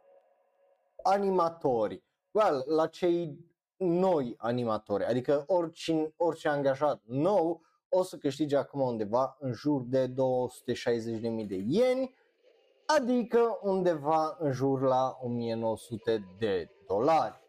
[1.03, 2.03] animatori.
[2.31, 3.46] Well, la cei
[3.77, 10.07] noi animatori, adică orice, orice angajat nou o să câștige acum undeva în jur de
[10.07, 10.15] 260.000
[11.47, 12.15] de ieni,
[12.85, 17.41] adică undeva în jur la 1900 de dolari.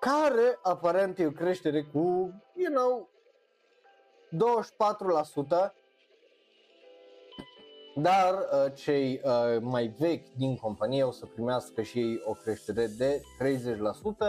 [0.00, 1.98] Care aparent e o creștere cu,
[2.54, 3.10] you know,
[5.68, 5.72] 24%
[7.94, 12.86] dar uh, cei uh, mai vechi din companie o să primească și ei o creștere
[12.86, 13.20] de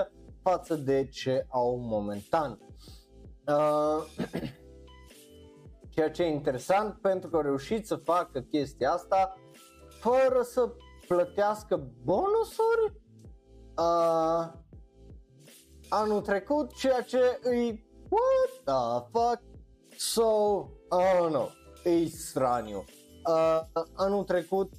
[0.08, 0.10] 30%
[0.42, 2.60] față de ce au momentan.
[3.48, 4.04] Uh,
[5.94, 9.38] ceea ce e interesant pentru că au reușit să facă chestia asta
[10.00, 10.72] fără să
[11.08, 13.02] plătească bonusuri
[13.78, 14.52] uh,
[15.90, 19.42] anul trecut, ceea ce îi what the fuck?
[19.98, 20.24] So,
[20.92, 21.52] I don't know,
[21.84, 22.84] e straniu.
[23.28, 23.62] Uh,
[23.96, 24.74] anul trecut,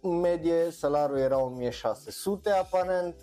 [0.00, 3.14] în medie, salariul era 1600 aparent.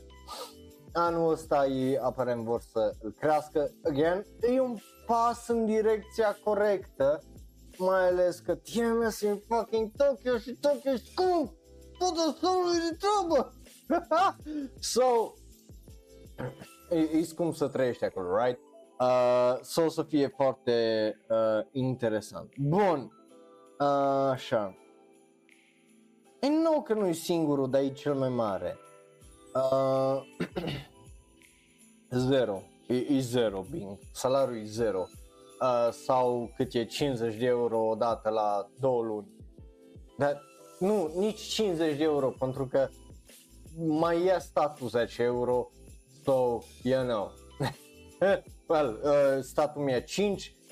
[0.94, 3.72] Anul ăsta ei aparent vor să îl crească.
[3.84, 7.24] Again, e un pas în direcția corectă,
[7.78, 11.54] mai ales că TMS e fucking Tokyo și Tokyo e scump.
[12.00, 13.54] Tot solului de treabă.
[14.94, 15.34] so,
[16.90, 18.60] e, e cum să trăiești acolo, right?
[19.00, 22.54] Uh, so o să fie foarte uh, interesant.
[22.58, 23.25] Bun, uh,
[23.78, 24.76] așa.
[26.40, 28.78] E nou că nu e singurul, dar e cel mai mare.
[29.54, 30.22] Uh,
[32.30, 32.62] zero.
[32.88, 33.98] E, e zero, Bing.
[34.12, 35.08] Salariul e zero.
[35.62, 39.28] Uh, sau cât e 50 de euro odată la două luni.
[40.18, 40.42] Dar
[40.80, 42.90] nu, nici 50 de euro, pentru că
[43.78, 45.72] mai ia statul 10 euro,
[46.24, 47.32] so, you know.
[48.68, 50.65] well, uh, statul mi-a 5, uh,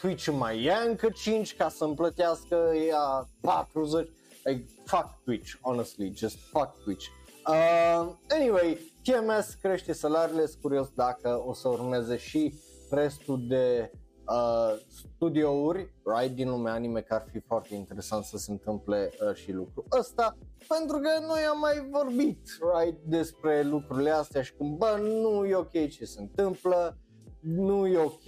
[0.00, 4.08] Twitch mai ia încă 5 ca să-mi plătească ea 40,
[4.44, 7.06] like, fuck Twitch, honestly, just fuck Twitch.
[7.48, 12.54] Uh, anyway, TMS crește salariile, sunt curios dacă o să urmeze și
[12.90, 13.90] restul de
[14.28, 19.34] uh, studiouri right, din lumea anime, că ar fi foarte interesant să se întâmple uh,
[19.34, 20.36] și lucrul ăsta,
[20.68, 22.40] pentru că noi am mai vorbit
[22.78, 26.98] right, despre lucrurile astea și cum, bă, nu e ok ce se întâmplă,
[27.44, 28.22] nu e ok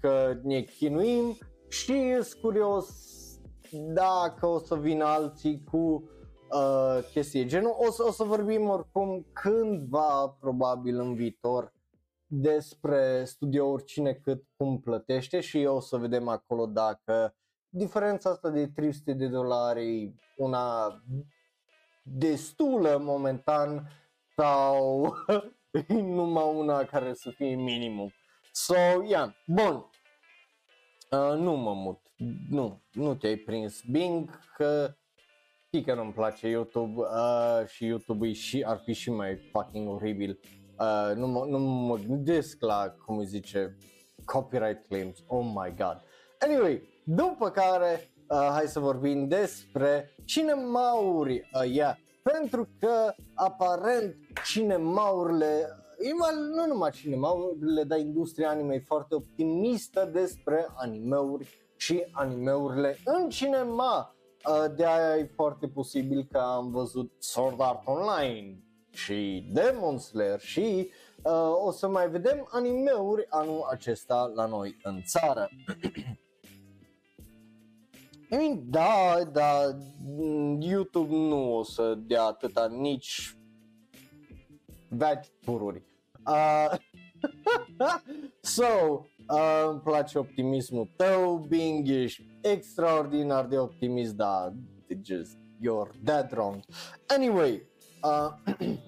[0.00, 1.36] că ne chinuim
[1.68, 2.88] și sunt curios
[3.70, 7.76] dacă o să vină alții cu uh, chestii genul.
[7.76, 11.72] O să, o să vorbim oricum cândva, probabil în viitor,
[12.26, 17.34] despre studiouri cine cât cum plătește și o să vedem acolo dacă
[17.68, 21.02] diferența asta de 300 de dolari una
[22.02, 23.88] destulă momentan
[24.36, 25.14] sau
[25.88, 28.12] numai una care să fie minimum.
[28.52, 28.74] So,
[29.06, 29.90] yeah, bun.
[31.10, 32.00] Uh, nu mă mut.
[32.48, 34.94] Nu, nu te-ai prins Bing că
[35.66, 40.38] știi că nu-mi place YouTube uh, și YouTube și ar fi și mai fucking oribil
[40.82, 43.76] Uh, nu, mă, nu mă gândesc la, cum îi zice,
[44.24, 46.02] copyright claims, oh my god.
[46.38, 51.96] Anyway, după care, uh, hai să vorbim despre cinemaurii uh, yeah.
[52.22, 55.66] pentru că aparent cinemaurile,
[56.54, 64.14] nu numai cinemaurile, dar industria anime e foarte optimistă despre animeuri și animeurile în cinema.
[64.48, 68.62] Uh, de aia e foarte posibil că am văzut Sword Art Online,
[68.92, 70.90] și Demon Slayer și
[71.22, 75.48] uh, o să mai vedem animeuri anul acesta la noi în țară.
[78.30, 79.76] I mean, da, da,
[80.58, 83.36] YouTube nu o să dea atâta nici
[84.88, 85.82] bad pururi.
[86.26, 86.76] Uh,
[88.40, 88.64] so,
[89.28, 94.52] uh, îmi place optimismul tău, Bing, ești extraordinar de optimist, da,
[95.02, 96.60] just, you're dead wrong.
[97.06, 97.70] Anyway,
[98.02, 98.32] Uh,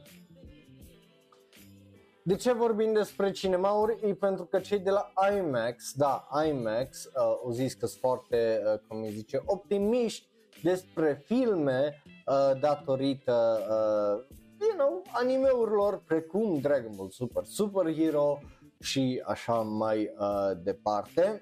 [2.23, 3.99] de ce vorbim despre cinemauri?
[4.09, 8.63] E pentru că cei de la IMAX, da, IMAX, uh, au zis că sunt foarte,
[8.65, 10.29] uh, cum îi zice, optimiști
[10.63, 14.37] despre filme uh, datorită, uh,
[14.69, 18.39] you know, animeurilor precum Dragon Ball Super, Super Hero
[18.81, 21.41] și așa mai uh, departe.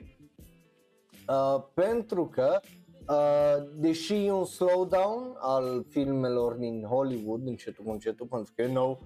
[1.28, 2.60] Uh, pentru că
[3.08, 8.70] Uh, deși e un slowdown al filmelor din Hollywood încetul cu încetul, pentru că, you
[8.70, 9.00] know,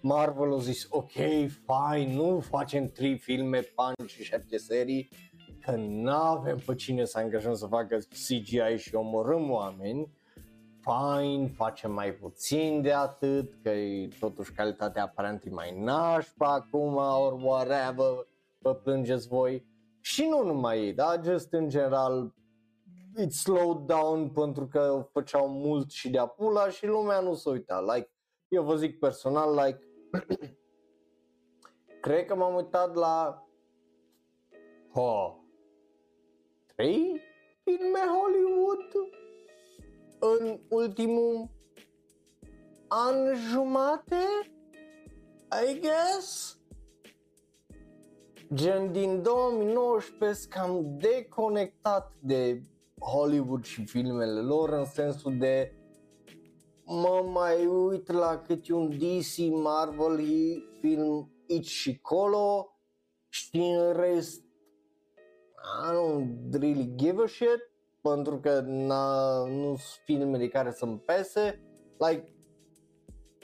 [0.00, 5.08] Marvel a zis, ok, fine, nu facem trei filme, pan și șapte serii,
[5.60, 10.12] că nu avem pe cine să angajăm să facă CGI și omorâm oameni,
[10.86, 16.96] fine, facem mai puțin de atât, că e totuși calitatea aparent e mai nașpa acum,
[16.96, 18.26] or whatever,
[18.58, 19.66] vă plângeți voi.
[20.00, 22.34] Și nu numai ei, da, just în general
[23.18, 27.80] it slowed down pentru că făceau mult și de apula și lumea nu se uita.
[27.94, 28.10] Like,
[28.48, 29.78] eu vă zic personal, like,
[32.02, 33.46] cred că m-am uitat la
[34.92, 35.34] oh,
[36.74, 37.20] trei
[37.64, 39.08] filme Hollywood
[40.18, 41.48] în ultimul
[42.88, 44.22] an jumate,
[45.68, 46.58] I guess.
[48.54, 52.62] Gen din 2019 cam deconectat de
[53.00, 55.72] Hollywood și filmele lor în sensul de
[56.84, 60.24] mă mai uit la câte un DC Marvel
[60.80, 62.76] film aici și colo
[63.28, 64.44] și în rest
[65.84, 67.65] I don't really give a shit
[68.08, 71.62] pentru că nu sunt filme de care să-mi pese.
[71.98, 72.34] Like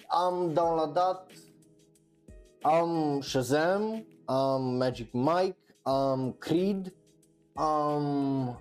[0.06, 1.30] am downloadat
[2.62, 6.94] am Shazam, am Magic Mike, am Creed,
[7.54, 8.60] am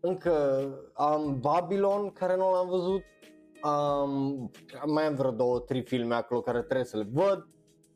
[0.00, 3.02] încă am Babylon care nu l-am văzut,
[3.62, 4.50] um,
[4.86, 7.46] mai am vreo două, trei filme acolo care trebuie să le văd.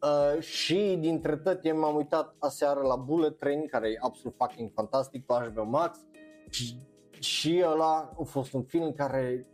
[0.03, 5.27] Uh, și dintre toate m-am uitat aseară la Bullet Train care e absolut fucking fantastic
[5.27, 5.99] pe HBO Max
[6.53, 6.77] și,
[7.21, 9.47] și ăla a fost un film care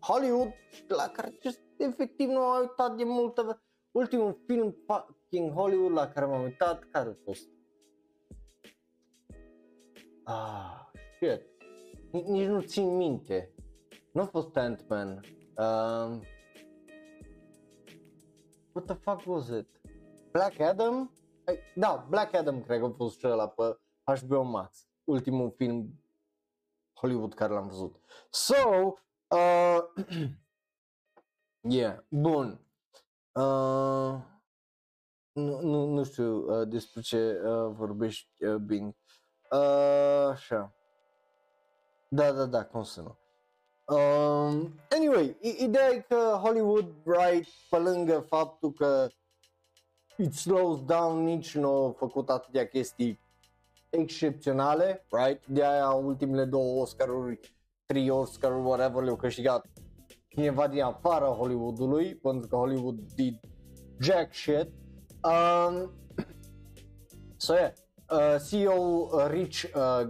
[0.00, 0.52] Hollywood
[0.88, 1.38] la care
[1.76, 3.60] efectiv nu am uitat de multă
[3.96, 7.48] Ultimul film fucking Hollywood la care m-am uitat, care a fost?
[10.24, 11.42] Ah, shit.
[12.10, 13.54] Nici nu țin minte.
[14.12, 15.08] Nu a fost Ant-Man.
[15.56, 16.22] Um,
[18.72, 19.80] what the fuck was it?
[20.32, 21.10] Black Adam?
[21.74, 23.78] Da, Black Adam cred că a fost cel pe
[24.26, 24.88] HBO Max.
[25.04, 26.00] Ultimul film
[26.96, 27.96] Hollywood care l-am văzut.
[28.30, 28.94] So,
[29.28, 29.78] uh,
[31.76, 32.60] yeah, bun.
[33.32, 34.14] Uh,
[35.32, 38.94] nu, nu, nu știu uh, despre ce uh, vorbești, uh, Bing.
[39.50, 40.74] Uh, așa.
[42.08, 43.18] Da, da, da, cum să nu.
[43.96, 49.08] Um, anyway, ideea e că Hollywood, right, pe lângă faptul că
[50.16, 53.20] it slows down, nici nu au făcut atâtea chestii
[53.98, 55.46] excepționale, right?
[55.46, 57.40] De aia ultimele două Oscar-uri,
[57.86, 59.66] trei Oscar whatever le-au câștigat
[60.28, 63.40] cineva din afara Hollywoodului, pentru că Hollywood did
[64.00, 64.68] jack shit.
[65.22, 65.90] Um,
[67.36, 67.72] so yeah,
[68.10, 70.08] uh, CEO uh, Rich uh,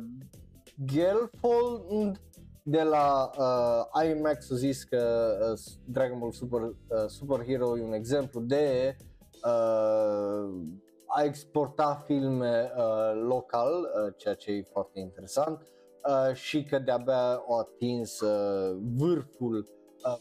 [0.85, 2.20] Gelfold
[2.62, 6.75] de la uh, IMAX a zis că uh, Dragon Ball Super, uh,
[7.07, 8.96] Super Hero e un exemplu de
[9.44, 10.61] uh,
[11.07, 15.62] a exporta filme uh, local, uh, ceea ce e foarte interesant,
[16.09, 19.75] uh, și că de-abia au atins uh, vârful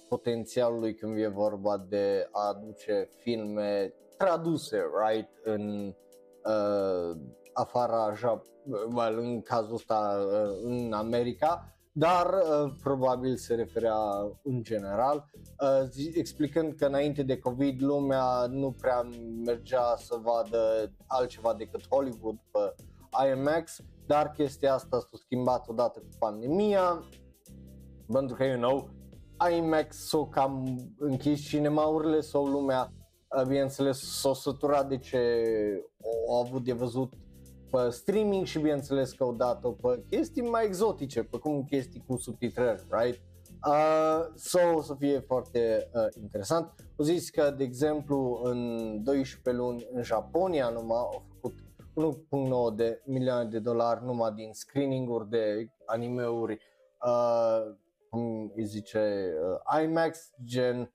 [0.09, 5.93] potențialului când e vorba de a aduce filme traduse, right, în
[6.43, 7.17] uh,
[7.53, 8.13] afara,
[8.95, 13.97] well, în cazul ăsta uh, în America, dar uh, probabil se referea
[14.43, 15.29] în general,
[15.61, 19.01] uh, explicând că înainte de COVID lumea nu prea
[19.45, 22.75] mergea să vadă altceva decât Hollywood pe
[23.31, 27.03] IMAX, dar chestia asta s-a schimbat odată cu pandemia,
[28.11, 28.89] pentru că, you know,
[29.57, 32.93] IMAX s-au cam închis cinemaurile sau lumea,
[33.47, 35.19] bineînțeles, s-a săturat de ce
[36.29, 37.13] au avut de văzut
[37.75, 42.17] pe streaming și bineînțeles că au dat-o pe chestii mai exotice, pe cum chestii cu
[42.17, 43.21] subtitrări, right?
[43.67, 46.73] Uh, so, o să fie foarte uh, interesant.
[46.97, 48.59] O zis că, de exemplu, în
[49.03, 51.53] 12 luni în Japonia numai au făcut
[52.71, 56.57] 1.9 de milioane de dolari numai din screening-uri de animeuri
[57.05, 57.75] uh,
[58.09, 59.33] cum îi zice,
[59.73, 60.93] uh, IMAX, gen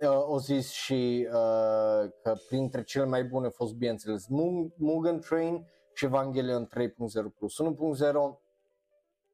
[0.00, 4.26] uh, o zis și uh, că printre cele mai bune a fost, bineînțeles,
[4.76, 8.12] Mugen Train și Evangelion 3.0 plus 1.0,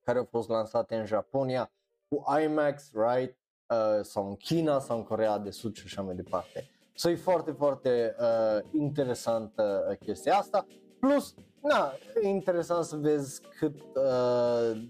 [0.05, 1.73] care au fost lansate în Japonia
[2.09, 6.15] cu IMAX, right, uh, sau în China sau în Corea de Sud și așa mai
[6.15, 6.71] departe.
[6.95, 10.67] So e foarte, foarte uh, interesantă uh, chestia asta.
[11.01, 11.93] Plus, na,
[12.23, 14.83] e interesant să vezi cât, uh,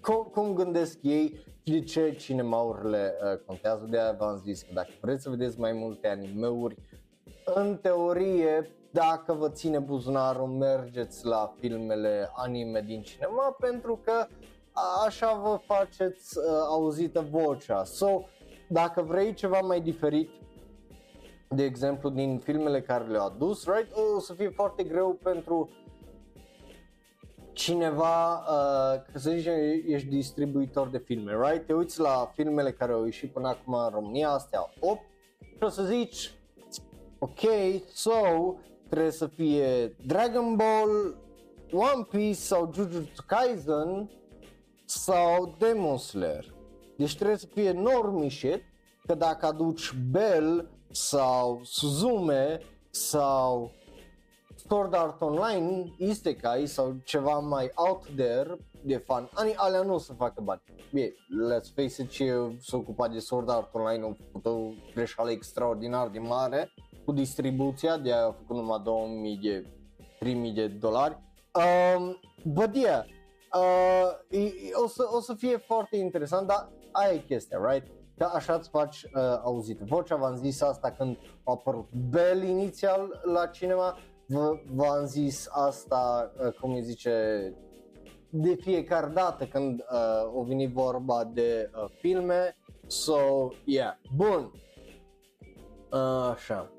[0.00, 4.90] cum, cum gândesc ei de ce cinemaurile uh, contează, de aia v-am zis că dacă
[5.00, 6.76] vreți să vedeți mai multe animeuri,
[7.44, 14.26] în teorie, dacă vă ține buzunarul, mergeți la filmele anime din cinema pentru că
[15.06, 17.84] așa vă faceți uh, auzită vocea.
[17.84, 18.22] So,
[18.68, 20.30] dacă vrei ceva mai diferit,
[21.48, 25.70] de exemplu din filmele care le-au adus, right, o să fie foarte greu pentru
[27.52, 29.54] cineva, uh, să zicem,
[29.86, 31.66] ești distribuitor de filme, right?
[31.66, 35.00] Te uiți la filmele care au ieșit până acum în România, astea 8,
[35.40, 36.34] și o să zici,
[37.22, 37.40] ok,
[37.92, 38.10] so,
[38.88, 41.16] trebuie să fie Dragon Ball,
[41.72, 44.10] One Piece sau Jujutsu Kaisen
[44.84, 46.54] sau Demon Slayer.
[46.96, 48.62] Deci trebuie să fie normie shit,
[49.06, 53.70] că dacă aduci Bell sau Suzume sau
[54.68, 59.98] Sword Art Online, Isekai sau ceva mai out there de fan, anii alea nu o
[59.98, 60.62] să facă bani.
[60.92, 65.30] Bine, let's face it, ce s-a ocupat de Sword Art Online au făcut o greșeală
[65.30, 66.72] extraordinar de mare
[67.04, 69.66] cu distribuția, de aia au făcut numai 2000 de
[70.18, 71.18] 3000 de dolari.
[71.96, 73.04] Um, but yeah,
[73.54, 77.86] uh, o, să, o să fie foarte interesant, dar aia e chestia, right?
[78.16, 79.10] Că așa îți faci uh,
[79.42, 83.98] auzit vocea, v-am zis asta când a apărut Bell inițial la cinema,
[84.74, 87.12] v-am zis asta, uh, cum îi zice,
[88.34, 92.56] de fiecare dată când uh, o veni vorba de uh, filme.
[92.86, 93.16] So,
[93.64, 94.52] yeah, bun.
[95.92, 96.72] Uh, așa.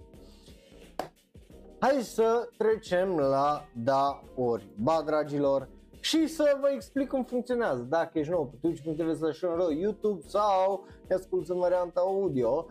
[1.84, 4.68] Hai să trecem la da ori.
[4.76, 5.70] Ba, dragilor,
[6.00, 7.82] și să vă explic cum funcționează.
[7.82, 9.40] Dacă ești nou pe twitch.tv slash
[9.80, 12.66] YouTube sau ne asculti în varianta audio,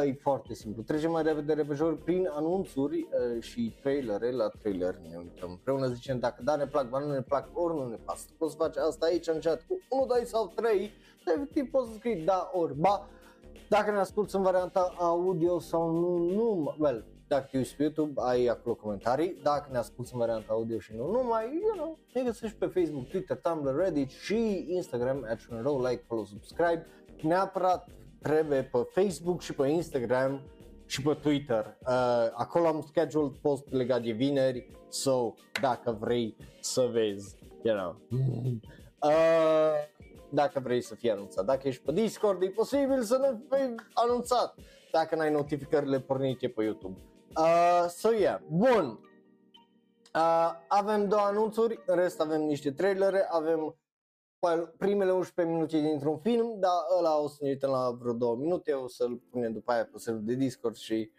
[0.00, 0.82] uh, e foarte simplu.
[0.82, 4.30] Trecem mai repede repejor prin anunțuri uh, și trailere.
[4.30, 7.74] La trailer ne uităm împreună, zicem dacă da ne plac, ba nu ne plac, ori
[7.74, 8.26] nu ne pasă.
[8.38, 10.92] Poți face asta aici în chat cu 1, 2 sau 3,
[11.26, 13.08] efectiv poți să scrii da ori ba
[13.68, 18.20] Dacă ne asculti în varianta audio sau nu, nu, well, dacă te uiți pe YouTube,
[18.24, 19.36] ai acolo comentarii.
[19.42, 23.08] Dacă ne asculti în varianta audio și nu numai, you know, ne găsești pe Facebook,
[23.08, 26.86] Twitter, Tumblr, Reddit și Instagram, at row, like, follow, subscribe.
[27.22, 27.88] Neapărat
[28.22, 30.40] trebuie pe Facebook și pe Instagram
[30.86, 31.76] și pe Twitter.
[31.86, 37.96] Uh, acolo am scheduled post legat de vineri, so dacă vrei să vezi, you know.
[39.02, 39.72] Uh,
[40.30, 41.44] dacă vrei să fii anunțat.
[41.44, 44.54] Dacă ești pe Discord, e posibil să nu fii anunțat
[44.92, 46.98] dacă n-ai notificările pornite pe YouTube.
[47.36, 49.00] Uh, so yeah, bun.
[50.14, 53.76] Uh, avem două anunțuri, în rest avem niște trailere, avem
[54.78, 58.72] primele 11 minute dintr-un film, dar ăla o să ne uităm la vreo două minute,
[58.72, 61.10] o să-l punem după aia pe serverul de Discord și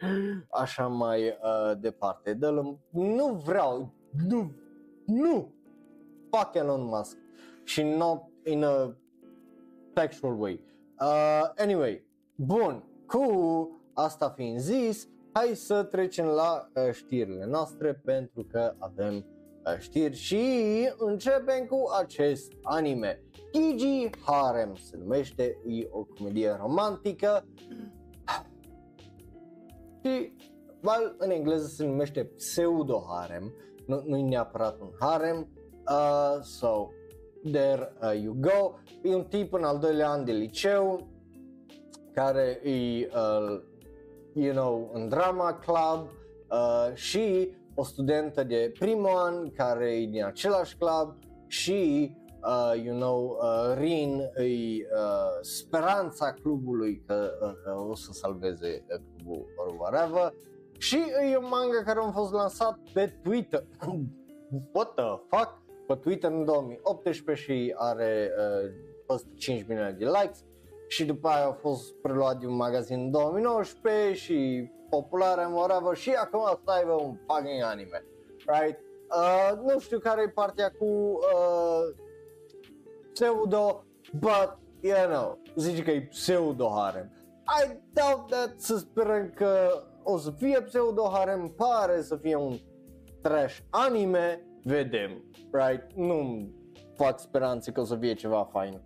[0.50, 2.34] așa mai uh, departe.
[2.34, 3.94] dă nu vreau,
[4.28, 4.52] nu,
[5.06, 5.54] nu,
[6.32, 7.18] fuck Elon Musk
[7.64, 8.98] și not in a
[9.96, 10.62] sexual way.
[11.00, 12.06] Uh, anyway,
[12.36, 13.22] bun, cu
[13.94, 15.08] asta fiind zis,
[15.38, 20.46] hai să trecem la uh, știrile noastre pentru că avem uh, știri și
[20.98, 23.24] începem cu acest anime.
[23.52, 27.48] Gigi Harem se numește, e o comedie romantică
[30.04, 30.34] și
[30.84, 33.54] well, în engleză se numește pseudo-harem,
[33.86, 35.50] nu, nu e neapărat un harem,
[35.90, 36.88] uh, so
[37.52, 38.74] there uh, you go.
[39.04, 41.08] E un tip în al doilea an de liceu
[42.14, 43.62] care e, uh,
[44.38, 46.10] you know, în drama club
[46.50, 51.16] uh, și o studentă de primul an care e din același club
[51.48, 52.12] și,
[52.44, 59.00] uh, you know, uh, Rin e uh, speranța clubului că uh, o să salveze uh,
[59.18, 60.34] clubul or whatever.
[60.78, 60.98] Și
[61.32, 63.66] e un manga care a fost lansat pe Twitter.
[64.74, 65.62] What the fuck?
[65.88, 68.70] Pe Twitter în 2018 și are uh,
[69.08, 70.46] peste 5 milioane de likes
[70.88, 75.96] și după aia a fost preluat de un magazin în 2019 și popular în whatever
[75.96, 78.04] și acum să aibă un fucking anime,
[78.46, 78.80] right?
[79.10, 81.96] Uh, nu știu care e partea cu uh,
[83.14, 83.84] pseudo,
[84.14, 87.12] but, you know, zice că e pseudo-harem.
[87.64, 92.58] I doubt that, să sperăm că o să fie pseudo-harem, pare să fie un
[93.22, 95.94] trash anime, vedem, right?
[95.96, 96.50] Nu
[96.96, 98.82] fac speranțe că o să fie ceva fain.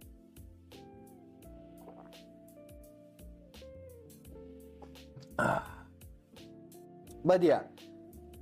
[7.23, 7.63] But yeah,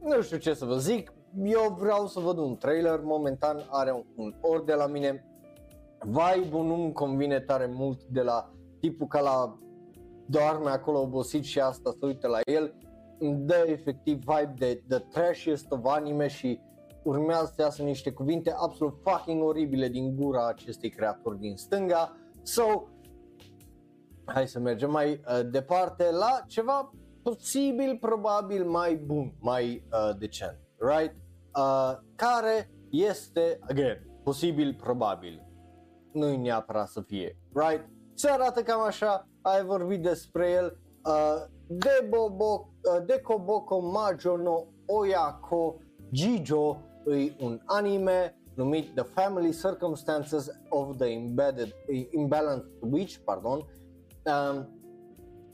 [0.01, 1.13] nu știu ce să vă zic,
[1.43, 5.25] eu vreau să văd un trailer, momentan are un, un or de la mine,
[5.99, 9.59] vibe-ul nu-mi convine tare mult de la tipul ca la
[10.25, 12.75] doarme acolo obosit și asta să uite la el,
[13.19, 16.59] îmi dă efectiv vibe de the trashiest of anime și
[17.03, 22.17] urmează să iasă niște cuvinte absolut fucking oribile din gura acestui creator din stânga.
[22.41, 22.87] So,
[24.34, 30.57] hai să mergem mai uh, departe la ceva posibil, probabil mai bun, mai uh, decent,
[30.77, 31.15] right?
[31.55, 35.47] Uh, care este, again, posibil, probabil,
[36.11, 37.89] nu-i neapărat să fie, right?
[38.13, 44.38] Se arată cam așa, ai vorbit despre el, uh, de Bobo, uh, de Koboko Majo
[44.38, 46.82] no Oyako Jijo,
[47.17, 51.75] e un anime numit The Family Circumstances of the Embedded,
[52.11, 53.78] Imbalanced Witch, pardon, um,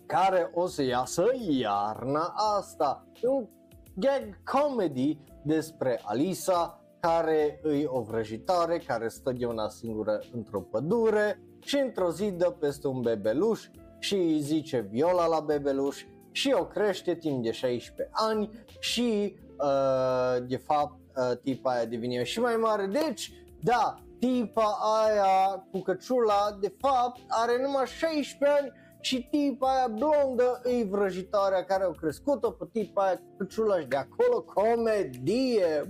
[0.05, 3.07] care o să iasă iarna asta.
[3.21, 3.47] E un
[3.95, 11.41] gag comedy despre Alisa, care îi o vrăjitoare, care stă de una singură într-o pădure
[11.59, 13.69] și într-o zi dă peste un bebeluș
[13.99, 18.49] și îi zice Viola la bebeluș și o crește timp de 16 ani
[18.79, 22.85] și uh, de fapt uh, tipa aia devine și mai mare.
[22.85, 23.95] Deci, da,
[24.25, 28.71] tipa aia cu căciula de fapt are numai 16 ani
[29.01, 33.87] și tipa aia blondă e vrăjitoarea care au crescut-o pe tipa aia cu căciula și
[33.87, 35.89] de acolo comedie.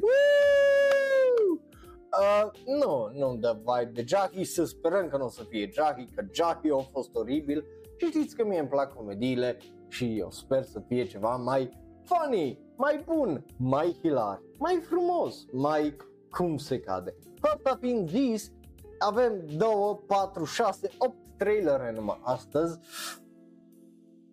[2.19, 6.09] Uh, nu, nu dă vibe de Jackie, să sperăm că nu o să fie Jackie,
[6.15, 7.65] că Jackie a fost oribil
[7.97, 9.57] și știți că mie îmi plac comediile
[9.88, 11.69] și eu sper să fie ceva mai
[12.03, 15.95] funny, mai bun, mai hilar, mai frumos, mai
[16.38, 17.15] cum se cade.
[17.39, 18.51] Asta fiind zis,
[18.99, 19.69] avem 2,
[20.07, 22.79] 4, 6, 8 trailere numai astăzi,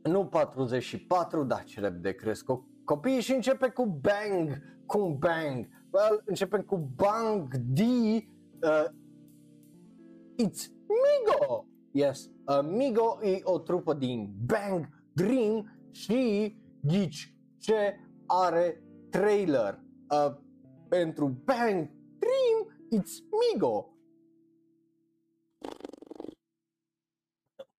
[0.03, 2.47] nu 44, da, ce de cresc
[2.85, 5.69] copiii și începe cu bang, cu un bang.
[5.91, 8.85] Well, începem cu bang D, uh,
[10.45, 11.67] it's Migo!
[11.91, 20.35] Yes, uh, Migo e o trupă din Bang Dream și ghici ce are trailer uh,
[20.93, 23.97] pentru Bang Dream, it's Migo.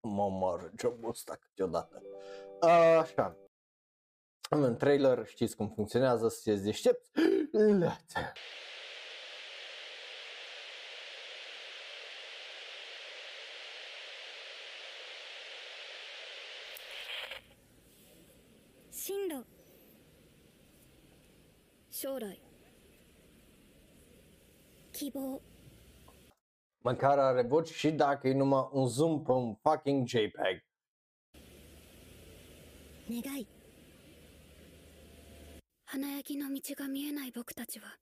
[0.01, 2.01] Mă omoară jobul ăsta câteodată.
[2.99, 3.37] Așa.
[4.49, 7.11] În trailer știți cum funcționează, să deștepți.
[7.51, 8.31] Lătă.
[25.03, 25.41] 希望
[26.81, 30.63] Măcar are voci și dacă e numai un zoom pe un fucking JPEG.
[33.09, 33.47] 願い
[35.85, 37.99] 花焼きの道が見えない僕たちは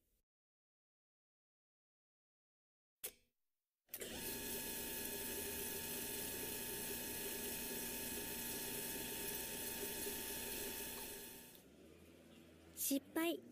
[12.76, 13.51] 失敗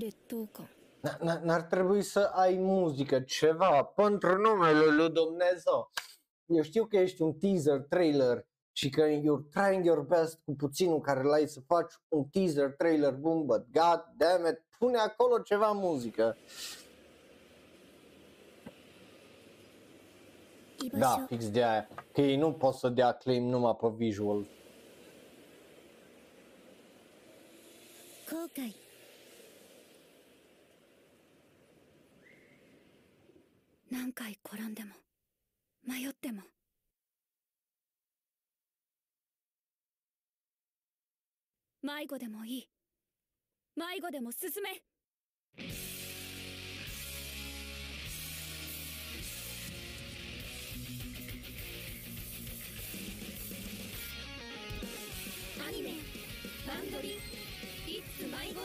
[0.00, 0.62] Letuco.
[1.42, 5.90] N-ar trebui să ai muzică, ceva, pentru numele lui Dumnezeu.
[6.46, 11.00] Eu știu că ești un teaser, trailer și că you're trying your best cu puținul
[11.00, 15.70] care l-ai să faci un teaser, trailer bun, but god damn it, pune acolo ceva
[15.72, 16.36] muzică.
[20.92, 21.88] Da, fix de aia.
[22.12, 24.46] Că ei nu pot să dea claim numai pe visual.
[28.30, 28.89] 後悔
[33.90, 34.94] 何回転んでも
[35.84, 36.42] 迷っても。
[41.82, 42.68] 迷子でもいい。
[43.74, 44.80] 迷子でも進め。
[55.66, 55.90] アニメ
[56.64, 57.18] 「バンドリ」
[57.88, 58.60] 「ッツ迷子」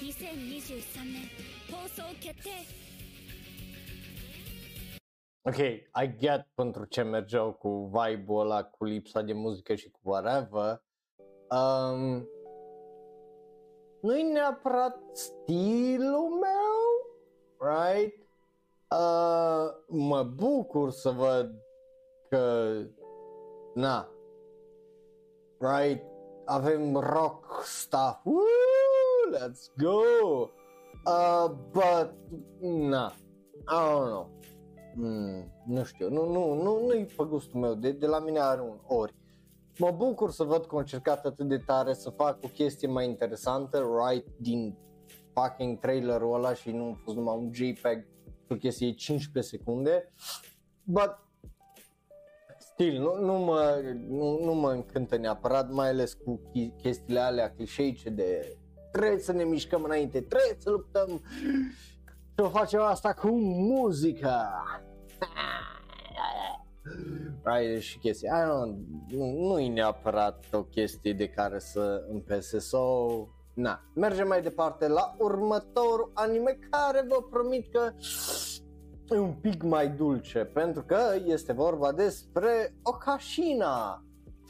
[0.00, 1.28] 2023年。
[1.70, 2.83] 放送決定。
[5.46, 10.82] Ok, I get pentru ce mergeau cu vibe-ul ăla, cu lipsa de muzică și cu whatever.
[11.50, 12.28] Um,
[14.00, 16.80] nu-i neapărat stilul meu,
[17.58, 18.18] right?
[18.90, 21.54] Uh, mă bucur să văd
[22.28, 22.72] că,
[23.74, 24.08] na,
[25.58, 26.04] right,
[26.44, 30.50] avem rock stuff, Woo, let's go!
[31.06, 32.14] Uh, but,
[32.60, 33.12] na,
[33.68, 34.30] I don't know.
[34.96, 38.60] Mm, nu știu, nu, nu, nu, nu-i pe gustul meu, de, de la mine are
[38.60, 39.14] un ori.
[39.78, 43.08] Mă bucur să văd că au încercat atât de tare să fac o chestie mai
[43.08, 44.78] interesantă, right, din
[45.32, 48.06] fucking trailerul ăla și nu a fost numai un JPEG,
[48.48, 50.12] o chestie 15 secunde,
[50.84, 51.22] but
[52.58, 57.50] Stil, nu, nu, mă, nu, nu mă încântă neapărat, mai ales cu chi- chestiile alea
[57.50, 58.56] clișeice de
[58.92, 61.22] trebuie să ne mișcăm înainte, trebuie să luptăm
[62.36, 64.62] să facem asta cu muzica.
[67.42, 68.28] Right, și chestii.
[68.28, 68.76] I don't,
[69.08, 73.06] nu, nu e neapărat o chestie de care să împese so,
[73.54, 77.92] na, mergem mai departe la următorul anime care vă promit că
[79.14, 84.04] e un pic mai dulce pentru că este vorba despre Okashina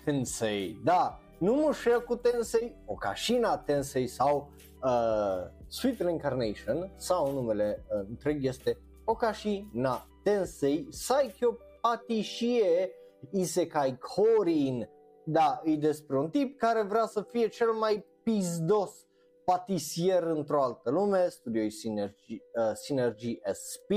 [0.05, 4.51] Tensei, da, nu mă știu cu Tensei, Okashina Tensei sau
[4.83, 12.91] uh, Sweet Reincarnation sau numele uh, întreg este Okashina Tensei Saikyo Patishie
[13.31, 14.89] Isekai Korin.
[15.25, 19.07] Da, e despre un tip care vrea să fie cel mai pizdos
[19.45, 23.91] patisier într-o altă lume, studio Synergy, uh, Synergy SP,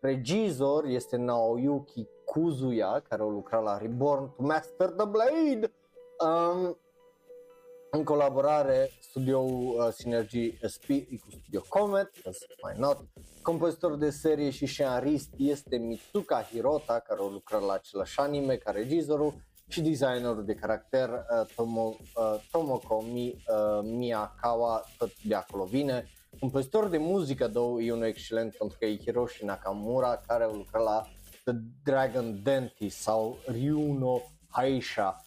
[0.00, 5.72] regizor este Naoyuki Kuzuya, care a lucrat la Reborn to Master the Blade.
[6.18, 6.78] Um,
[7.90, 12.10] în colaborare, studioul uh, Synergy SP e cu studio Comet,
[12.62, 12.98] mai not.
[13.42, 18.70] Compozitor de serie și scenarist este Mitsuka Hirota, care a lucrat la același anime ca
[18.70, 19.34] regizorul
[19.68, 26.06] și designerul de caracter uh, Tomo, uh, Tomoko Mi, uh, Miyakawa, tot de acolo vine.
[26.40, 30.82] Compozitor de muzică, două, e unul excelent pentru că e Hiroshi Nakamura, care a lucrat
[30.82, 31.06] la
[31.44, 31.52] The
[31.84, 35.24] Dragon Dentist sau Ryuno Haisha,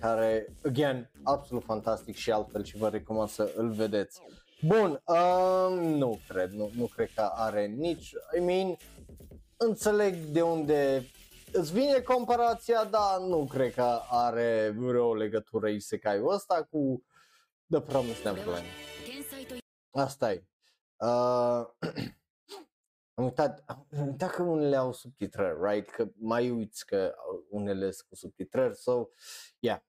[0.00, 4.20] care, again, absolut fantastic și altfel și vă recomand să îl vedeți.
[4.62, 8.76] Bun, uh, nu cred, nu, nu cred că are nici, I mean,
[9.56, 11.06] înțeleg de unde
[11.52, 17.04] îți vine comparația, dar nu cred că are vreo legătură isekai-ul ăsta cu
[17.70, 18.64] The Promised Neverland.
[19.90, 20.44] Asta e.
[20.96, 21.66] Uh,
[23.18, 25.90] am uitat, am uitat că unele au subtitrări, right?
[25.90, 27.14] Că mai uiți că
[27.50, 29.08] unele sunt cu subtitrări, so,
[29.60, 29.80] yeah.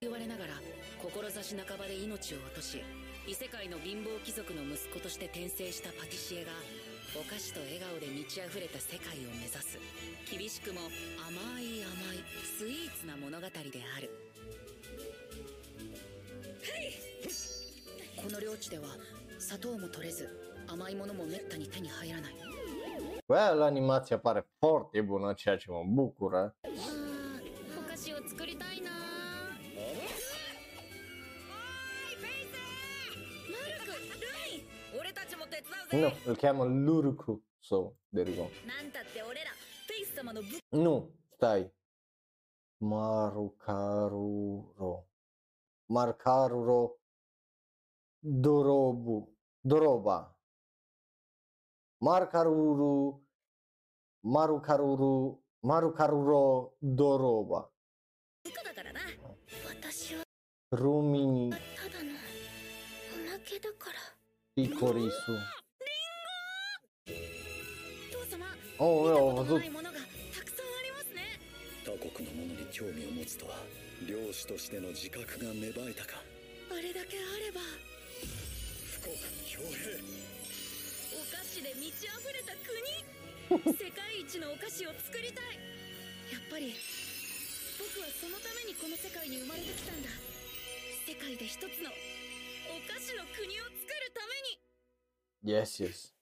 [1.50, 2.84] 志半ばで命を落とし
[3.28, 6.52] 異世界の貧乏貴族の息子として転生したパティシエが
[7.16, 9.80] お菓子と笑顔で満ち溢れた世界を目指す
[10.30, 10.82] 厳しくも
[11.26, 12.22] 甘い甘い
[12.58, 14.10] スイーツな物語である
[16.66, 16.98] はい
[18.16, 18.86] この領地では
[19.40, 20.28] 砂糖も取れず
[20.68, 22.49] 甘いものもめったに手に入らない
[23.30, 26.56] well, animația pare foarte bună, ceea ce mă bucură.
[35.92, 37.44] Nu, îl cheamă Luruku.
[37.60, 38.50] So, there you go.
[40.70, 41.74] Nu, stai.
[42.78, 44.30] Marukaruro.
[45.86, 47.00] Markaruro
[48.20, 49.38] Dorobu.
[49.60, 50.39] Doroba.
[52.02, 52.56] マルカルル、
[54.24, 57.52] マルカルル、マルカルロ、ドロー。
[57.52, 57.68] バ。
[59.68, 60.24] 私は
[60.72, 61.50] ルミニ。
[61.50, 61.62] ただ
[62.02, 62.14] のお
[63.30, 63.96] まけだから。
[64.56, 64.78] リリス。
[64.78, 64.94] ンゴ
[68.12, 68.46] 父様、
[68.80, 69.80] おいおい、ずっと。
[71.84, 73.56] 他国のものに興味を持つとは
[74.08, 76.22] 漁師としての自覚が芽生えたか
[76.72, 77.60] あれだけあれば
[79.04, 80.29] 富国強兵
[81.30, 82.82] 菓子で満ち溢れた国
[83.50, 85.58] 世界一のお菓子を作りたい
[86.34, 86.74] やっぱり
[87.78, 90.10] 僕はそのためにこの世界に生まれてきたんだ
[91.06, 91.90] 世界で一つの
[92.74, 94.70] お菓子の国を作るために
[95.42, 96.14] Yes, yes.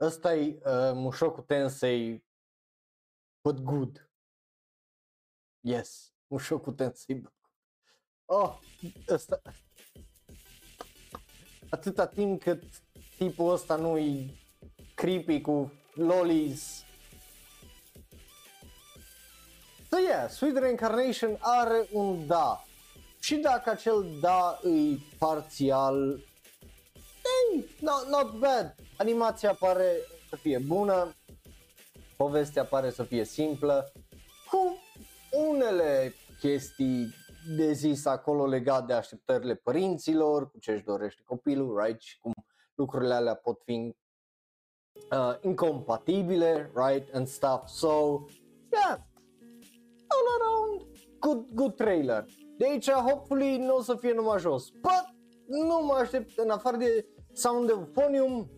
[0.00, 2.20] Ăsta e uh, Mushoku Tensei
[3.42, 4.00] but good.
[5.64, 7.46] Yes, Mushoku Tensei but good.
[8.28, 8.58] Oh,
[9.08, 9.40] ăsta...
[11.70, 12.62] Atâta timp cât
[13.16, 14.34] tipul ăsta nu e
[14.94, 16.84] creepy cu lolis.
[19.90, 22.64] So yeah, Sweet Reincarnation are un da.
[23.20, 26.20] Și dacă acel da e parțial,
[27.52, 28.74] ei, not, not bad.
[28.96, 29.92] Animația pare
[30.28, 31.14] să fie bună,
[32.16, 33.92] povestea pare să fie simplă,
[34.50, 34.78] cu
[35.48, 37.14] unele chestii
[37.56, 42.00] de zis acolo legat de așteptările părinților, cu ce își dorește copilul, right?
[42.00, 42.32] Și cum
[42.74, 43.96] lucrurile alea pot fi
[45.12, 47.14] uh, incompatibile, right?
[47.14, 47.68] And stuff.
[47.68, 48.24] So,
[48.72, 48.98] yeah,
[50.06, 50.86] all around,
[51.18, 52.24] good, good trailer.
[52.56, 54.70] De aici, hopefully, nu o să fie numai jos.
[54.70, 55.04] But,
[55.46, 58.50] nu mă aștept, în afară de Sound Euphonium,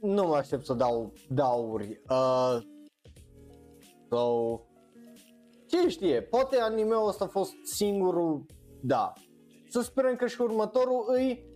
[0.00, 2.00] nu mă aștept să dau dauri.
[2.08, 2.58] Uh,
[4.10, 4.60] so,
[5.70, 8.46] ce știe, poate anime-ul ăsta a fost singurul,
[8.82, 9.12] da.
[9.68, 11.48] Să sperăm că și următorul îi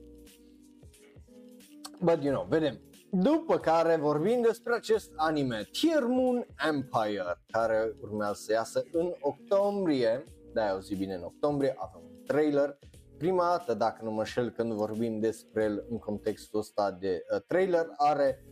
[2.00, 2.80] But you know, vedem.
[3.10, 10.24] După care vorbim despre acest anime, Tier Moon Empire, care urmează să iasă în octombrie,
[10.52, 12.78] da, o zi bine în octombrie, avem un trailer.
[13.18, 17.40] Prima dată, dacă nu mă înșel, când vorbim despre el în contextul ăsta de uh,
[17.46, 18.44] trailer, are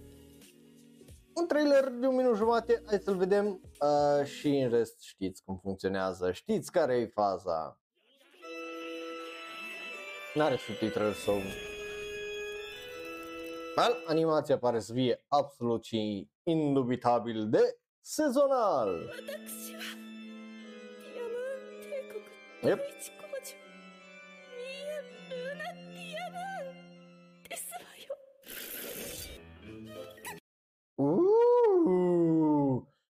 [1.34, 5.58] un trailer de un minut jumate, hai să-l vedem uh, și în rest știți cum
[5.62, 7.80] funcționează, știți care e faza.
[10.34, 11.34] N-are subtitrări sau...
[13.76, 19.14] Well, animația pare să fie absolut și indubitabil de sezonal.
[22.62, 22.80] Yep.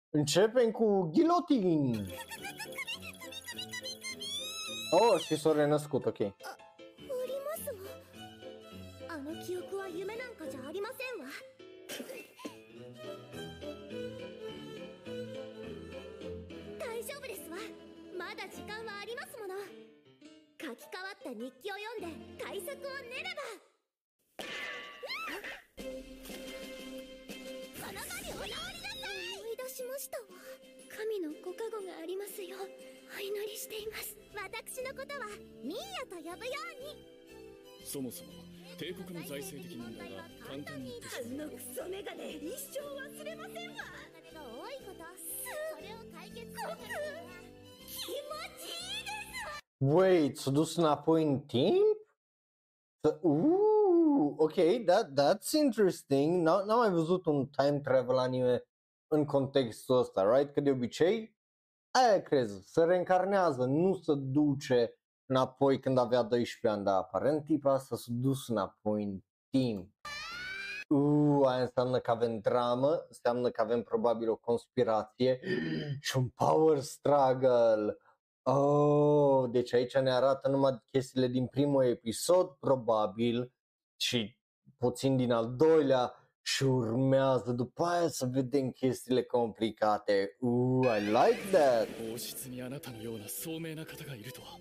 [0.09, 2.07] Începem cu ghilotin.
[4.91, 6.19] Oh, și s-a renăscut, ok.
[6.19, 6.33] おり
[7.45, 7.75] ますわ
[9.07, 11.29] あの記憶は夢なんかじゃありませんわ
[16.79, 17.57] 大丈夫ですわ
[18.17, 19.55] まだ時間はありますもの
[20.59, 22.75] 書き換わった日記を読んで対策を
[23.09, 23.41] 練れば
[29.79, 30.17] しました。
[30.19, 30.25] わ
[30.91, 32.57] 神のご加護がありますよ。
[33.15, 34.11] お祈りしています。
[34.35, 35.31] 私のことは
[35.63, 36.99] ミーヤと呼ぶように。
[37.87, 38.31] そもそも
[38.77, 43.87] 帝国の財政的問題は簡単に言ってしまうのクソメガネ一生忘れませんわ。
[44.03, 46.59] お金が多いことそれを解決す。
[46.59, 46.75] るから
[47.87, 48.19] 気持
[48.59, 49.63] ちいいです。
[49.79, 51.95] Wait, s-a dus înapoi în timp?
[53.07, 54.55] Să- Uuu, ok,
[54.85, 56.41] that, that's interesting.
[56.43, 58.63] N- N-am mai văzut un time travel anime
[59.09, 60.53] în contextul ăsta, right?
[60.53, 61.37] Că de obicei,
[61.91, 67.73] aia crezi, se reîncarnează, nu se duce înapoi când avea 12 ani, dar aparent tipa
[67.73, 69.93] asta s-a dus înapoi în timp.
[70.89, 75.39] Uuu, aia înseamnă că avem dramă, înseamnă că avem probabil o conspirație
[76.01, 77.97] și un power struggle.
[78.41, 83.53] Oh, deci aici ne arată numai chestiile din primul episod, probabil,
[84.01, 84.37] și
[84.77, 86.18] puțin din al doilea
[86.48, 90.36] și urmează după aia să vedem chestiile complicate.
[90.40, 91.88] Ooh, I like that!
[92.12, 94.58] 王室にあなたのような聡明な方がいるとは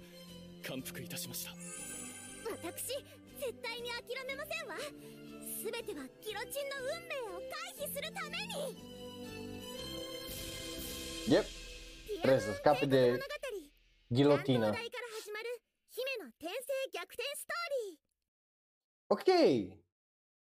[0.68, 1.52] 感服いたしました
[2.64, 2.88] 私
[3.40, 4.76] 絶対に諦めませんわ
[5.62, 8.78] 全てはギロチンの運命を回避するために
[11.28, 11.44] Yep,
[12.08, 13.24] ピアノ trebuie să scape de 物語
[14.10, 14.60] ghilotină.
[14.60, 18.04] 断頭台から始まる姫の転生逆転ストーリー
[19.10, 19.80] Ok,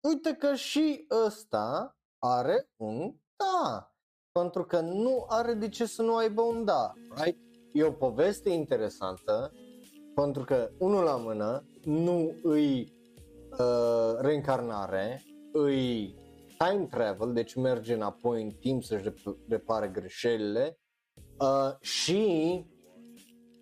[0.01, 3.93] uite că și ăsta are un da,
[4.33, 7.39] pentru că nu are de ce să nu aibă un da, right?
[7.73, 9.53] E o poveste interesantă,
[10.15, 12.93] pentru că unul la mână nu îi
[13.59, 15.23] uh, reîncarnare,
[15.53, 16.15] îi
[16.59, 20.79] time travel, deci merge înapoi în timp să-și rep- repare greșelile
[21.39, 22.65] uh, și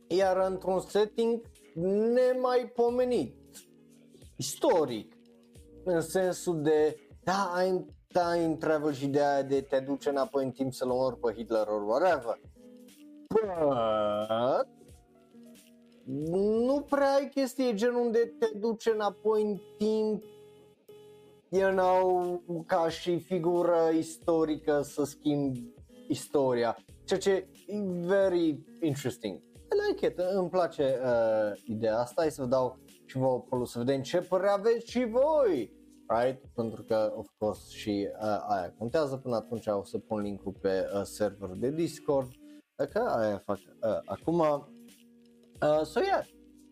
[0.08, 1.40] iar într-un setting
[2.14, 3.36] nemaipomenit,
[4.36, 5.15] istoric,
[5.86, 10.50] în sensul de da, ai time travel și de aia de te duce înapoi în
[10.50, 12.40] timp să-l omori pe Hitler or whatever.
[13.28, 14.68] But,
[16.64, 20.22] nu prea ai chestie genul de te duce înapoi în timp
[21.48, 25.74] you know, ca și figură istorică să schimbi
[26.08, 29.36] istoria, ceea ce e very interesting.
[29.36, 33.66] I like it, îmi place uh, ideea asta, hai să vă dau și vă polul
[33.66, 35.75] să vedem ce părere aveți și voi,
[36.08, 36.42] right?
[36.54, 40.88] Pentru că, of course, și uh, aia contează, până atunci o să pun linkul pe
[40.94, 42.30] uh, server de Discord,
[42.92, 44.38] că aia fac uh, acum.
[44.38, 46.24] Uh, so yeah,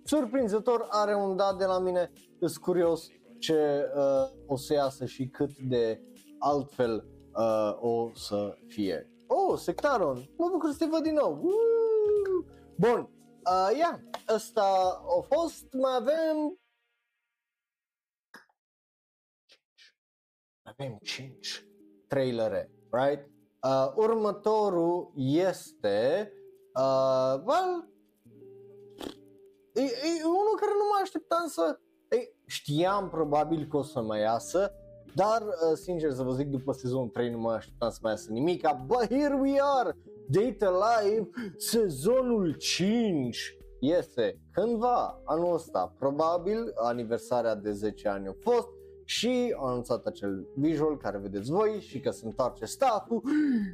[0.04, 2.10] surprinzător are un dat de la mine,
[2.40, 3.08] sunt curios
[3.38, 6.00] ce uh, o să iasă și cât de
[6.38, 7.04] altfel
[7.36, 9.10] uh, o să fie.
[9.26, 11.40] Oh, Sectaron, mă bucur să te văd din nou.
[11.42, 12.44] Woo!
[12.76, 13.10] Bun,
[13.44, 13.98] uh, yeah,
[14.34, 14.62] ăsta
[15.18, 16.58] a fost, mai avem
[20.64, 21.66] avem 5
[22.08, 23.30] trailere, right?
[23.62, 26.32] Uh, următorul este
[26.74, 27.88] uh, well,
[29.72, 34.20] e, e unul care nu mă așteptam să e, știam probabil că o să mai
[34.20, 34.72] iasă
[35.14, 38.32] dar uh, sincer să vă zic după sezonul 3 nu mă așteptam să mai iasă
[38.32, 38.68] nimic.
[38.86, 39.96] But here we are!
[40.28, 45.94] Data Live sezonul 5 iese cândva anul ăsta.
[45.98, 48.68] Probabil aniversarea de 10 ani a fost
[49.04, 53.22] și a anunțat acel visual care vedeți voi și că se întoarce stafful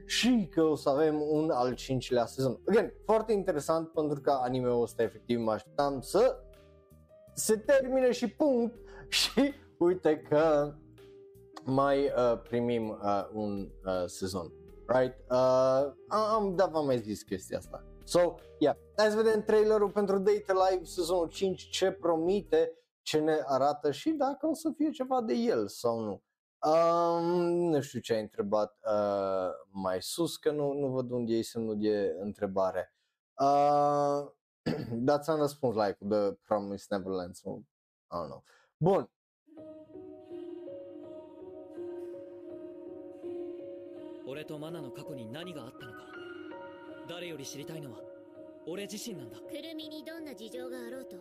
[0.06, 2.60] și că o să avem un al cincilea sezon.
[2.68, 6.36] Again, foarte interesant pentru că anime-ul ăsta efectiv mă așteptam să
[7.34, 8.74] se termine și punct
[9.08, 10.74] și uite că
[11.64, 14.52] mai uh, primim uh, un uh, sezon.
[14.86, 15.14] Right?
[15.30, 17.84] Uh, am, da, v-am mai zis chestia asta.
[18.04, 23.38] So, yeah, hai să vedem trailerul pentru Data Live sezonul 5, ce promite ce ne
[23.44, 26.22] arată și dacă o să fie ceva de el sau nu.
[26.70, 27.24] Um,
[27.70, 31.78] nu știu ce ai întrebat uh, mai sus, că nu, nu văd unde e semnul
[31.78, 32.94] de întrebare.
[33.40, 34.30] Uh,
[35.06, 38.44] dar ți-am răspuns like The Promised Neverland, so, I don't know.
[38.76, 39.10] Bun.
[48.66, 49.38] 俺自身なんだ。
[49.38, 51.16] くるみにどんな事情があろうと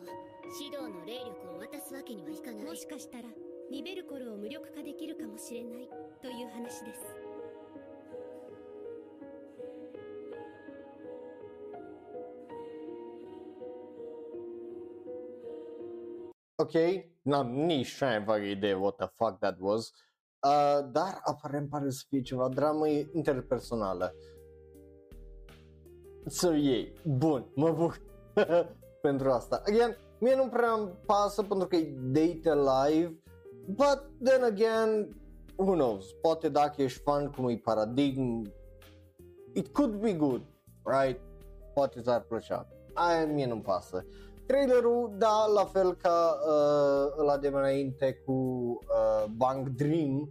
[0.59, 2.65] 指導の霊力を渡すわけにはいかない。
[2.65, 3.23] もしかしたら
[3.71, 5.89] ニベルコルを無力化できるかもしれない
[6.21, 7.15] という話です。
[16.61, 16.75] Ok,
[17.23, 19.93] n-am nici cea mai idee what the fuck that was,
[20.43, 24.13] uh, dar aparent pare să fie ceva dramă interpersonală.
[26.26, 28.01] Să iei, bun, mă bucur
[29.01, 29.61] pentru asta.
[29.65, 33.20] Again, mie nu prea îmi pasă pentru că e data live,
[33.65, 35.17] but then again,
[35.55, 38.53] who knows, poate dacă ești fan cum e Paradigm,
[39.53, 40.41] it could be good,
[40.84, 41.20] right?
[41.74, 42.67] Poate ți-ar plăcea.
[42.93, 44.05] Aia mie nu-mi pasă.
[44.45, 50.30] Trailerul, da, la fel ca uh, ăla de mai înainte cu uh, Bang Dream,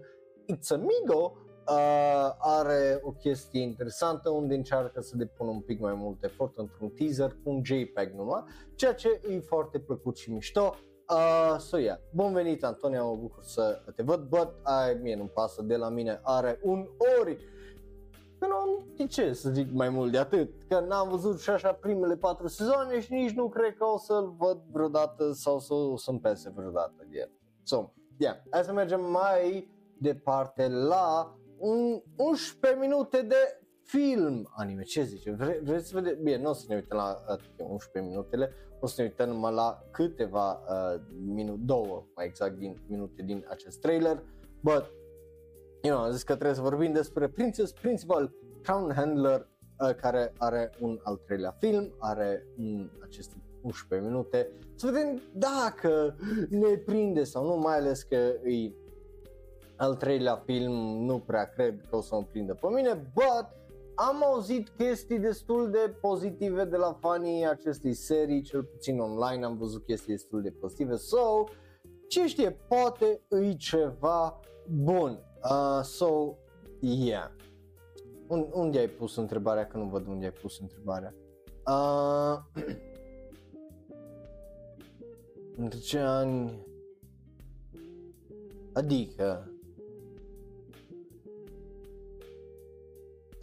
[0.52, 1.36] It's Amigo,
[1.68, 6.88] uh, are o chestie interesantă unde încearcă să depună un pic mai mult efort într-un
[6.88, 8.44] teaser cu un JPEG numai,
[8.74, 10.74] ceea ce e foarte plăcut și mișto.
[11.10, 15.28] Uh, so yeah, bun venit Antonia, mă bucur să te văd, but ai, mie nu-mi
[15.28, 16.88] pasă, de la mine are un
[17.20, 17.36] ori.
[18.38, 21.50] Că nu am de ce să zic mai mult de atât, că n-am văzut și
[21.50, 25.74] așa primele patru sezoane și nici nu cred că o să-l văd vreodată sau să,
[25.74, 27.30] o să-mi pese vreodată de el.
[27.62, 35.02] So, yeah, hai să mergem mai departe la un 11 minute de film anime, ce
[35.02, 35.30] zice?
[35.30, 36.22] Vre, vreți să vedeți?
[36.22, 37.16] Bine, nu o să ne uităm la
[37.58, 42.56] uh, 11 minutele, o să ne uităm numai la câteva uh, minute, două mai exact
[42.56, 44.22] din minute din acest trailer,
[44.60, 44.92] but
[45.82, 48.32] you know, am zis că trebuie să vorbim despre Princess Principal
[48.62, 49.48] Crown Handler
[49.78, 56.16] uh, care are un al treilea film, are un, aceste 11 minute, să vedem dacă
[56.48, 58.72] ne prinde sau nu, mai ales că e
[59.78, 60.72] al treilea film,
[61.04, 63.46] nu prea cred că o să mă prindă pe mine, but
[63.94, 69.56] am auzit chestii destul de pozitive de la fanii acestei serii, cel puțin online am
[69.56, 71.44] văzut chestii destul de pozitive, so,
[72.08, 75.18] ce știe, poate îi ceva bun.
[75.42, 76.34] Uh, so,
[76.80, 77.30] yeah.
[78.28, 79.66] Un, unde ai pus întrebarea?
[79.66, 81.14] Că nu văd unde ai pus întrebarea.
[81.66, 82.38] Uh,
[85.62, 86.66] între ce ani?
[88.72, 89.52] Adică...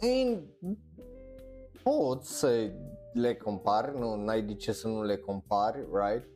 [0.00, 0.56] Ei,
[1.82, 2.72] poți să
[3.12, 6.28] le compari, nu ai de ce să nu le compari, right?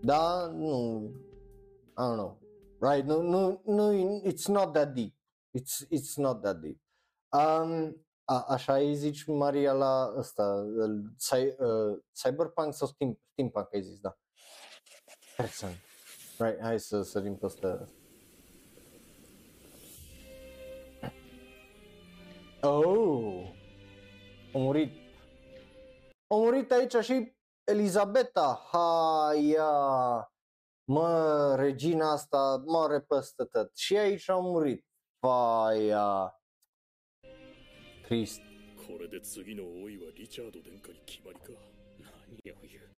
[0.00, 1.02] Da, nu,
[1.96, 2.40] I don't know,
[2.80, 3.06] right?
[3.06, 3.92] No, no, no,
[4.24, 5.14] it's not that deep.
[5.58, 6.80] It's it's not that deep.
[7.32, 10.64] Um, a, așa îi zici Maria la ăsta,
[11.16, 14.18] cy, uh, Cyberpunk sau Steam, Steampunk ai zis, da.
[15.36, 15.70] Person.
[16.38, 17.88] Right, hai să sărim pe ăsta.
[22.61, 23.49] Oh!
[24.53, 24.91] A murit.
[26.27, 27.33] A murit aici și
[27.63, 28.69] Elizabeta.
[28.71, 30.31] Haia!
[30.85, 33.77] Mă, regina asta moare peste tot.
[33.77, 34.85] Și aici a murit.
[35.19, 36.41] Faia.
[38.07, 38.41] Trist.
[38.85, 41.53] これで次の王位はリチャード殿下に決まりか
[41.97, 42.93] 何を言う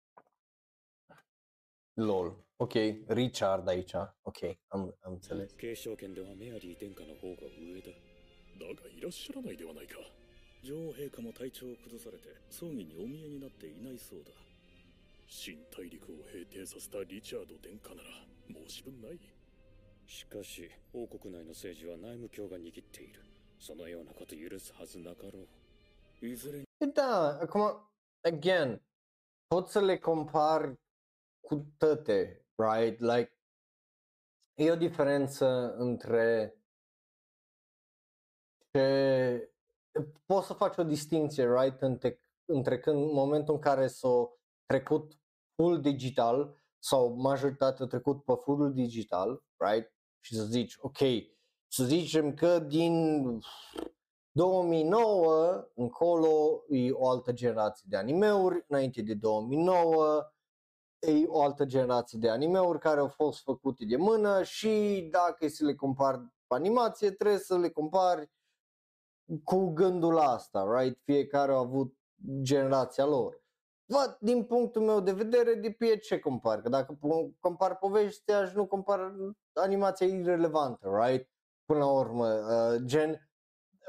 [1.97, 2.32] LOL.
[2.57, 3.95] Ok, Richard aici.
[4.22, 5.55] Ok, am, am înțeles.
[5.57, 7.92] 継承権ではメアリー殿下の方が上だ
[8.60, 9.95] だがいらっしゃらないではないか
[10.62, 14.32] 女王陛下も体調を崩されて葬儀にお見えになっていないそうだ
[15.28, 18.28] 新大陸を平定させたリチャード殿下なら
[18.68, 19.20] 申し分ない
[20.05, 23.24] しかし王国内の政治は内務卿が握っている
[23.60, 25.47] そのようなこと許すはずなかろ
[26.22, 27.76] ういずれ Da, acum,
[28.22, 28.80] again,
[29.47, 30.74] poți să le compari
[31.41, 32.99] cu toate, right?
[32.99, 33.34] Like,
[34.55, 36.53] e o diferență între.
[40.26, 41.82] Poți să faci o distinție, right?
[41.82, 44.34] Între, între când, în momentul în care s-a
[44.65, 45.20] trecut
[45.55, 49.93] full digital sau majoritatea a trecut pe full digital, right?
[50.20, 50.97] Și să zici, ok,
[51.67, 53.24] să zicem că din
[54.32, 60.32] 2009 încolo e o altă generație de animeuri, înainte de 2009
[60.99, 65.47] e o altă generație de animeuri care au fost făcute de mână și dacă e
[65.47, 66.17] să le compari
[66.47, 68.30] cu animație, trebuie să le compari
[69.43, 70.99] cu gândul asta, right?
[71.03, 71.97] Fiecare a avut
[72.41, 73.43] generația lor.
[73.86, 76.61] Văd, din punctul meu de vedere, depinde ce compari.
[76.61, 79.01] Că dacă po- compari povestea și nu compari
[79.53, 81.30] animația e irrelevantă, right?
[81.65, 83.30] Până la urmă, uh, gen,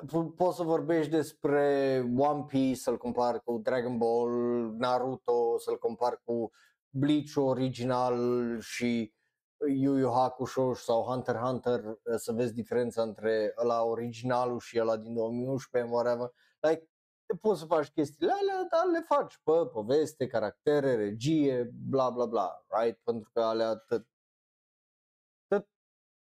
[0.06, 4.30] po- poți să vorbești despre One Piece, să-l compari cu Dragon Ball,
[4.76, 6.50] Naruto, să-l compari cu
[6.90, 8.18] Bleach original
[8.60, 9.14] și
[9.66, 14.80] Yu Yu Hakusho sau Hunter x Hunter uh, să vezi diferența între ăla originalul și
[14.80, 16.32] ăla din 2011, whatever.
[16.60, 16.88] Like,
[17.40, 22.64] poți să faci chestiile alea, dar le faci pe poveste, caractere, regie, bla bla bla,
[22.68, 23.00] right?
[23.02, 24.06] Pentru că alea tot,
[25.46, 25.66] tot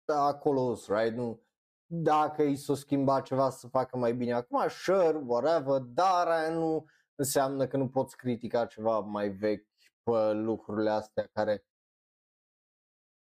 [0.06, 1.16] acolo, right?
[1.16, 1.42] Nu,
[1.86, 6.86] dacă i s-o schimba ceva să facă mai bine acum, sure, whatever, dar aia nu
[7.16, 9.68] înseamnă că nu poți critica ceva mai vechi
[10.04, 11.67] pe lucrurile astea care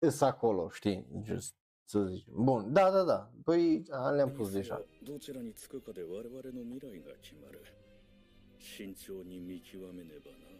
[0.09, 1.05] sunt acolo, știi?
[1.23, 2.33] Just să zicem.
[2.43, 3.31] Bun, da, da, da.
[3.43, 3.83] Păi
[4.15, 4.81] le-am pus deja.
[5.03, 7.61] どちらにつくかで我々の未来が決まる
[8.59, 10.51] 慎重に見極めねばな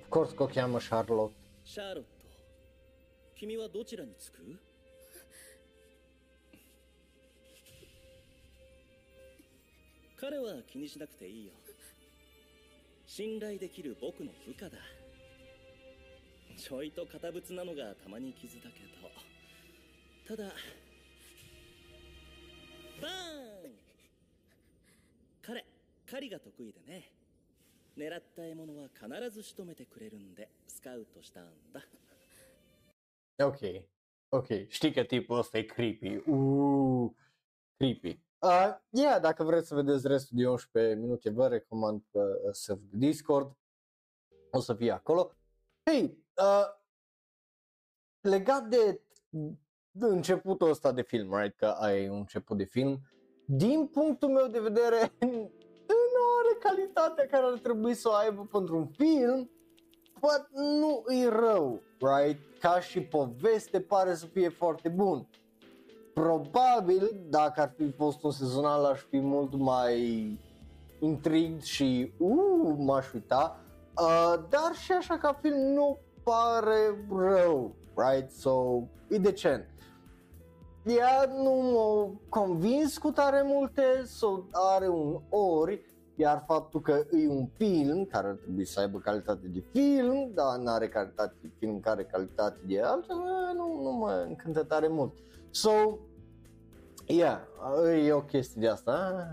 [0.00, 1.32] Of course că o cheamă Charlotte.
[1.64, 2.26] シャーロット
[3.34, 4.58] 君はどちらにつく
[10.28, 11.52] 彼は気にしなくていいよ。
[13.06, 14.76] 信頼できる僕の部下だ。
[16.54, 18.80] ちょいと堅物なのがたまに傷だけ
[20.28, 20.36] ど。
[20.36, 20.50] ただ
[23.00, 23.72] バーン！
[25.40, 25.64] 彼
[26.10, 27.10] 狩りが得意でね。
[27.96, 31.80] 狙った獲物は必ず仕留めてくれるんでスカウトしたんだ。
[33.38, 33.88] Ok,
[34.30, 34.68] ok.
[34.68, 36.22] Știi că tipul ăsta e creepy.
[36.26, 37.16] Uuu,
[37.78, 38.27] creepy.
[38.40, 42.88] Uh, yeah, dacă vreți să vedeți restul de 11 minute, vă recomand pe uh, serverul
[42.90, 43.56] de Discord.
[44.50, 45.32] o să fie acolo.
[45.84, 46.64] Hei, uh,
[48.20, 49.00] legat de
[49.98, 53.00] începutul ăsta de film, right, că ai un început de film,
[53.46, 55.12] din punctul meu de vedere,
[56.14, 59.50] nu are calitatea care ar trebui să o aibă pentru un film,
[60.20, 62.58] but nu e rău, right?
[62.58, 65.28] Ca și poveste pare să fie foarte bun.
[66.18, 70.38] Probabil, dacă ar fi fost un sezonal, aș fi mult mai
[71.00, 73.60] intrigued și uh, m-aș uita,
[74.00, 78.30] uh, dar și așa ca film nu pare rău, right?
[78.30, 79.66] So, e decent.
[80.84, 85.80] Ea nu m-a convins cu tare multe, so are un ori,
[86.14, 90.56] iar faptul că e un film care ar trebui să aibă calitate de film, dar
[90.56, 94.88] nu are calitate de film care are calitate de altceva, nu, nu mă încântă tare
[94.88, 95.12] mult.
[95.50, 95.98] So,
[97.08, 97.40] yeah,
[98.06, 99.26] e o chestie de asta.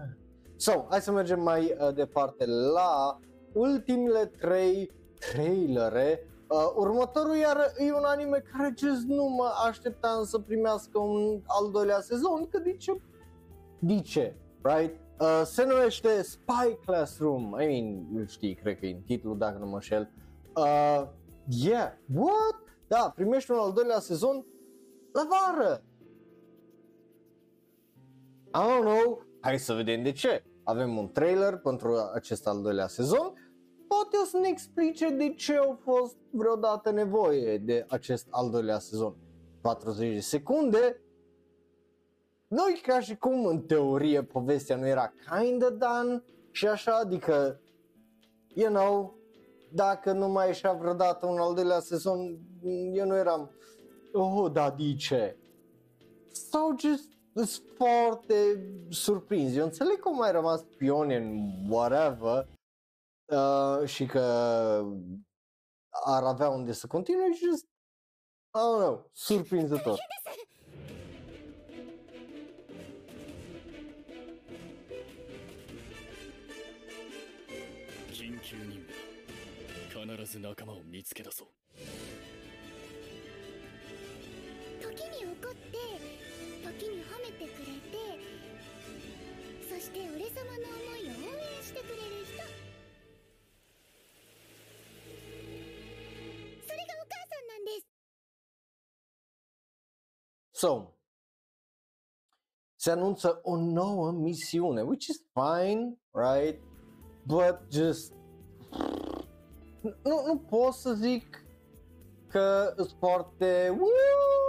[0.55, 3.19] So, hai să mergem mai uh, departe la
[3.53, 6.27] ultimele trei trailere.
[6.49, 11.71] Uh, următorul iar e un anime care just nu mă așteptam să primească un al
[11.71, 13.01] doilea sezon, că de ce?
[13.79, 14.35] De ce?
[14.61, 14.99] Right?
[15.19, 17.43] Uh, se numește Spy Classroom.
[17.43, 20.11] I mean, îl știi, cred că e în titlu, dacă nu mă șel.
[20.55, 21.07] Uh,
[21.63, 22.63] yeah, what?
[22.87, 24.45] Da, primești un al doilea sezon
[25.11, 25.83] la vară.
[28.55, 30.43] I don't know, hai să vedem de ce.
[30.63, 33.33] Avem un trailer pentru acest al doilea sezon.
[33.87, 38.79] Poate o să ne explice de ce au fost vreodată nevoie de acest al doilea
[38.79, 39.15] sezon.
[39.61, 41.01] 40 de secunde,
[42.47, 47.61] nu e ca și cum în teorie povestea nu era kinda done și așa, adică,
[48.47, 49.17] you know,
[49.71, 52.39] dacă nu mai ieșea vreodată un al doilea sezon,
[52.93, 53.51] eu nu eram,
[54.13, 55.37] oh, da, de ce?
[56.31, 58.33] Sau just sunt foarte
[58.89, 59.55] surprins.
[59.55, 62.47] Eu înțeleg că au mai rămas pioni în whatever
[63.25, 64.21] uh, și că
[66.05, 69.99] ar avea unde să continue și just, I don't know, surprinzător.
[86.65, 87.97] 時に褒めてくれて
[89.69, 92.41] そして俺様の思いを応援してくれる人
[96.65, 97.85] それがお母さんなんです
[100.57, 100.93] So,
[102.75, 106.59] se anunță o nouă misiune, which is fine, right?
[107.27, 108.13] But just...
[109.81, 111.45] Nu, nu pot să zic
[112.27, 113.69] că sunt foarte...
[113.69, 114.44] Woo!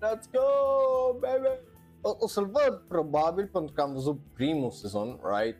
[0.00, 1.60] Let's go, baby!
[2.00, 5.58] O, o să-l văd probabil pentru că am văzut primul sezon, right?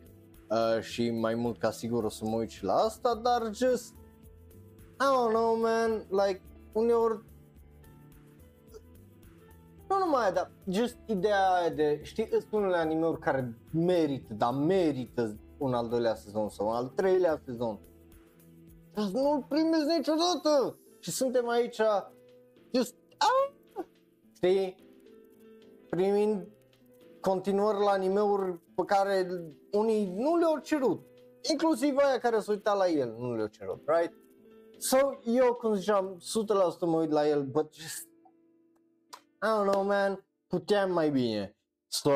[0.49, 3.93] Uh, și mai mult ca sigur o să mă uit și la asta, dar just...
[4.99, 6.41] I don't know, man, like,
[6.73, 7.23] uneori
[9.91, 14.53] nu numai aia, dar just ideea aia de, știi, sunt unele anime-uri care merită, dar
[14.53, 17.79] merită un al doilea sezon sau un al treilea sezon.
[18.93, 20.77] Dar nu-l primesc niciodată.
[20.99, 21.81] Și suntem aici,
[22.73, 23.53] just, ah!
[24.41, 24.75] Știi,
[25.89, 26.47] primind
[27.19, 29.27] continuări la anime-uri pe care
[29.71, 31.05] unii nu le-au cerut.
[31.51, 34.13] Inclusiv aia care s-au uitat la el, nu le-au cerut, right?
[34.77, 36.17] So, eu, cum ziceam,
[36.77, 38.07] 100% mă uit la el, but just
[39.43, 41.55] I don't know, man, puteam mai bine.
[41.87, 42.11] So,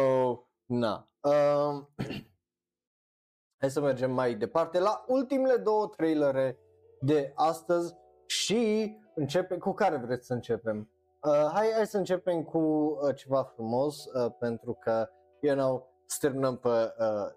[0.66, 1.10] na.
[1.20, 1.90] Um,
[3.60, 6.60] hai să mergem mai departe la ultimele două trailere
[7.02, 7.96] de astăzi
[8.26, 10.90] și începem, cu care vreți să începem?
[11.26, 15.10] Uh, hai, hai să începem cu uh, ceva frumos, uh, pentru că,
[15.40, 16.94] you know, să terminăm pe...
[17.00, 17.32] Uh,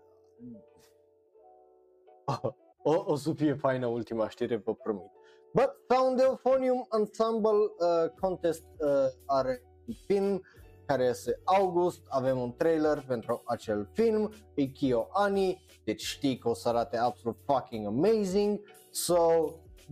[2.82, 5.10] o, o să fie faină ultima știre, vă promit.
[5.52, 8.88] But Found Euphonium Ensemble uh, Contest uh,
[9.26, 10.42] are un film
[10.86, 16.48] care este august, avem un trailer pentru acel film, e Kyo Ani, deci știi că
[16.48, 18.60] o să arate absolut fucking amazing,
[18.90, 19.44] so,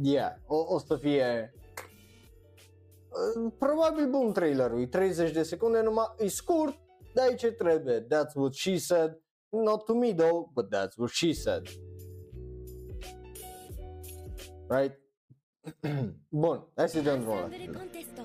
[0.03, 1.56] yeah, o, o să fie uh,
[3.59, 6.79] probabil bun trailerul, e 30 de secunde numai, e scurt,
[7.15, 9.15] dar e ce trebuie, that's what she said,
[9.51, 11.63] not to me though, but that's what she said.
[14.69, 14.95] Right?
[16.31, 18.23] Bun, hai să dăm drumul la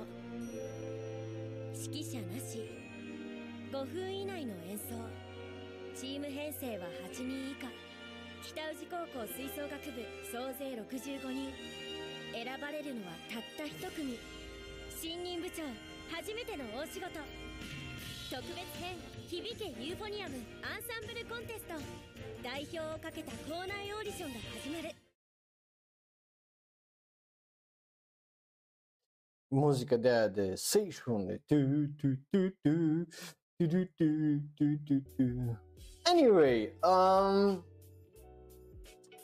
[1.92, 2.62] 指揮者なし
[3.72, 4.94] 5分以内の演奏
[5.96, 7.68] チーム編成は8人以下
[8.44, 11.52] 北宇治高校吹奏楽部総勢65人
[12.34, 14.18] 選ばれるのはたった1組
[15.02, 15.64] 新任部長
[16.16, 17.08] 初めての大仕事。
[18.30, 18.96] 特別編
[19.28, 21.74] 響けユーフォニアムアンサンブルコンテスト。
[22.44, 24.94] 代表をかけた校内オーディションが始まる。
[29.52, 30.30] música ゥ
[33.90, 35.58] トゥト Seishun.
[36.06, 37.64] Anyway, um,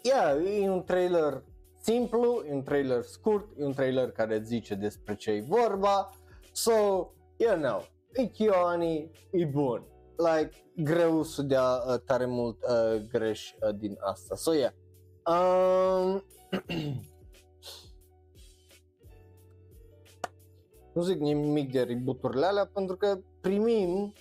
[0.04, 1.44] yeah, in trailer
[1.88, 6.10] simplu, e un trailer scurt, e un trailer care îți zice despre ce e vorba,
[6.52, 6.72] so,
[7.38, 7.84] you know,
[8.14, 9.86] e Kyoani, e bun,
[10.18, 14.72] like, greu să dea uh, tare mult uh, greș uh, din asta, so yeah.
[15.26, 16.24] Um,
[20.94, 24.14] nu zic nimic de reboot-urile alea pentru că primim,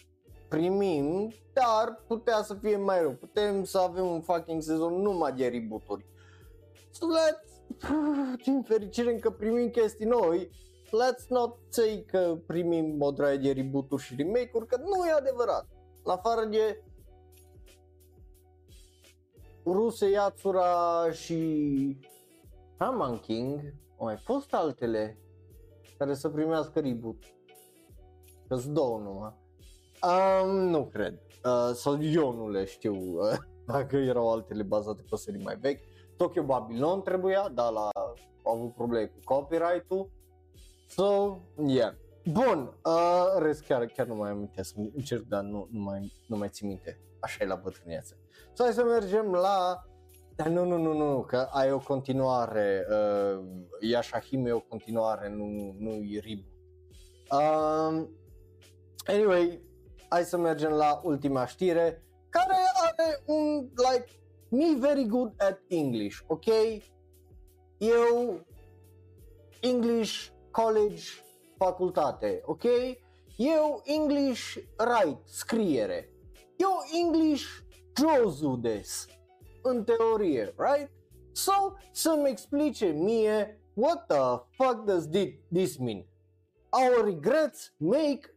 [0.49, 3.13] primim, dar putea să fie mai rău.
[3.13, 6.07] Putem să avem un fucking sezon numai de reboot-uri.
[6.91, 7.56] So let's,
[8.45, 10.51] din fericire încă primim chestii noi,
[10.87, 15.67] let's not say că primim o draie de reboot-uri și remake-uri, că nu e adevărat.
[16.05, 16.83] La afară de
[19.65, 21.99] Ruse Yatsura și
[22.75, 25.19] Shaman King, au mai fost altele
[25.99, 27.17] care să primească reboot.
[28.49, 29.35] că două numai.
[30.03, 31.21] Um, nu cred.
[31.45, 33.37] Uh, sau eu nu le știu uh,
[33.73, 35.81] dacă erau altele bazate pe serii mai vechi.
[36.17, 37.91] Tokyo Babylon trebuia, dar la,
[38.43, 40.11] au avut probleme cu copyright-ul.
[40.89, 41.95] So, yeah.
[42.25, 46.37] Bun, uh, rest chiar, chiar nu mai am să încerc, dar nu, nu, mai, nu
[46.37, 47.01] mai țin minte.
[47.21, 48.19] Așa e la bătrânețe.
[48.53, 49.85] So, hai să mergem la
[50.37, 53.45] dar nu, nu, nu, nu, că ai o continuare, uh,
[53.81, 56.55] Yashahime e o continuare, nu, nu e reboot.
[57.31, 58.11] Um,
[59.07, 59.61] anyway,
[60.09, 62.57] hai să mergem la ultima știre, care
[62.87, 64.11] are un, like,
[64.57, 66.83] me very good at English, ok?
[67.79, 68.41] Eu,
[69.61, 71.23] English, college,
[71.59, 72.99] facultate, ok?
[73.39, 76.09] Eu, English, write, scriere.
[76.57, 79.07] Eu, English, jozudes
[79.63, 80.91] în teorie, right?
[81.33, 85.09] So, să-mi explice mie what the fuck does
[85.53, 86.05] this mean?
[86.71, 88.35] Our regrets make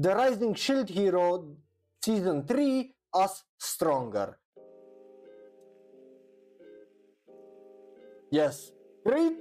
[0.00, 1.56] the Rising Shield Hero
[1.98, 4.40] Season 3 us stronger.
[8.30, 8.72] Yes,
[9.04, 9.36] great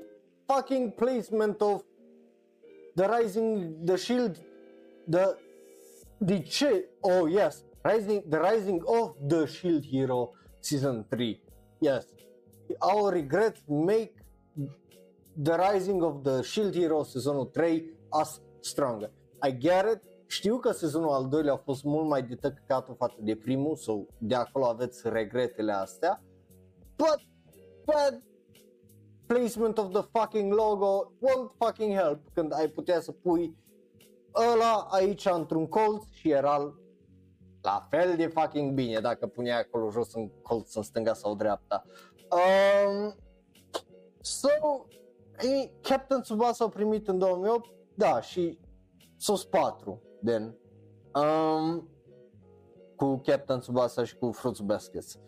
[0.47, 1.83] fucking placement of
[2.95, 4.39] the Rising, the Shield,
[5.07, 5.37] the,
[6.21, 6.43] the,
[7.03, 11.41] oh yes, Rising, the Rising of the Shield Hero season 3.
[11.79, 12.05] Yes,
[12.81, 14.13] our regrets make
[15.37, 19.11] the rising of the Shield Hero sezonul 3 us stronger.
[19.41, 23.35] I get it, știu că sezonul al doilea a fost mult mai detăcatul față de
[23.35, 26.23] primul, so de acolo aveți regretele astea,
[26.95, 27.19] but,
[27.85, 28.21] but
[29.27, 33.57] placement of the fucking logo won't fucking help când ai putea să pui
[34.53, 36.73] ăla aici într-un colț și era
[37.61, 41.85] la fel de fucking bine dacă punea acolo jos în colț în stânga sau dreapta.
[42.31, 43.15] Um,
[44.21, 44.49] so,
[45.37, 48.59] hey, Captain Tsubasa a primit în 2008, da, și
[49.17, 50.55] SOS 4, then,
[51.15, 51.89] um,
[52.95, 55.19] cu Captain Tsubasa și cu Fruits Baskets.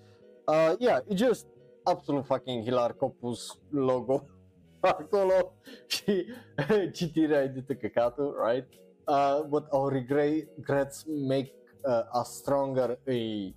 [0.47, 1.47] Uh, yeah, e just
[1.83, 4.25] absolut fucking hilar că pus logo
[4.79, 5.53] acolo
[5.87, 6.25] și
[6.97, 8.67] citirea e de căcatul, right?
[9.07, 11.53] Uh, but our regrets make
[11.83, 12.99] uh, a stronger.
[13.07, 13.53] A you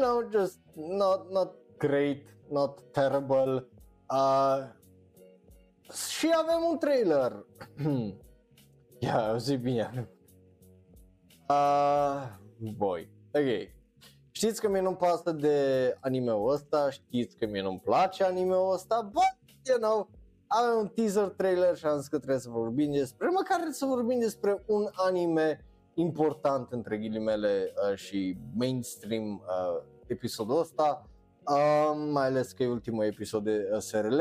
[0.00, 3.66] know just not not great not terrible.
[4.10, 4.58] Uh,
[5.92, 7.46] și avem un trailer.
[8.98, 10.08] Ia yeah, zi bine.
[11.48, 12.22] Uh,
[12.76, 13.70] boy ok
[14.44, 19.10] știți că mie nu-mi pasă de anime-ul ăsta știți că mie nu-mi place anime-ul ăsta
[19.12, 20.10] but you know
[20.46, 24.18] avem un teaser trailer și am zis că trebuie să vorbim despre, măcar să vorbim
[24.18, 25.64] despre un anime
[25.94, 31.10] important între ghilimele uh, și mainstream uh, episodul ăsta,
[31.46, 34.20] uh, mai ales că e ultimul episod de uh, SRL,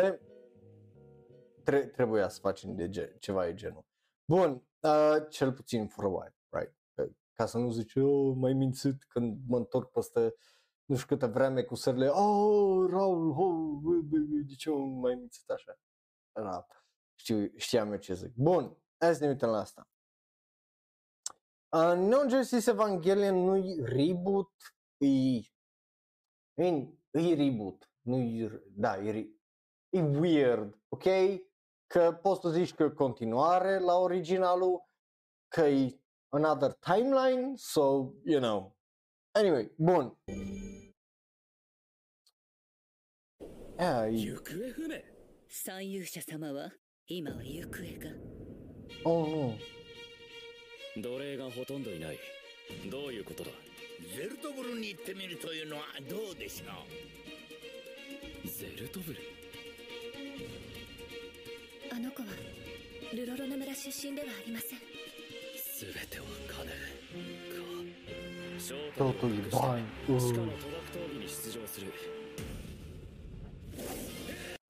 [1.63, 3.85] tre- trebuia să facem de ge- ceva de genul.
[4.25, 6.42] Bun, uh, cel puțin for a while, right?
[7.33, 10.35] Ca să nu zici, oh, mai mințit când mă întorc peste
[10.85, 14.05] nu știu câtă vreme cu sările, oh, Raul, oh,
[14.45, 15.79] de ce mai mințit așa?
[16.31, 16.65] Da,
[17.15, 18.33] știu, știam eu ce zic.
[18.35, 19.87] Bun, hai să ne uităm la asta.
[21.69, 24.51] Uh, non Justice Evangelion nu-i reboot,
[24.97, 25.07] e...
[25.07, 25.51] I
[26.55, 28.63] mean, e reboot, nu e...
[28.75, 29.27] Da, e,
[29.89, 31.03] e weird, ok?
[31.87, 34.87] Că poți să zici că continuare la originalul,
[35.47, 36.02] că e
[36.33, 38.73] another timeline, so, you know.
[39.35, 40.11] Anyway, bun.
[43.79, 45.01] Yeah, 行方不明
[45.49, 46.71] 三勇者様は
[47.07, 48.07] 今は行方か
[49.03, 49.55] Oh,
[50.95, 51.01] no.
[51.01, 52.19] 奴隷がほとんどいない
[52.89, 53.49] どういうことだ
[54.15, 56.65] ゼルトブルに行ってみるというのはどうでしょ
[58.45, 59.19] うゼルトブル
[61.91, 62.27] あの子は
[63.13, 64.92] ルロロナ村出身ではありません全
[66.10, 67.56] ては金か
[68.58, 69.82] 正体 Totul を e 隠して bani.
[70.06, 70.20] 地 Uh.
[70.20, 71.92] 下の賭博闘技に出場する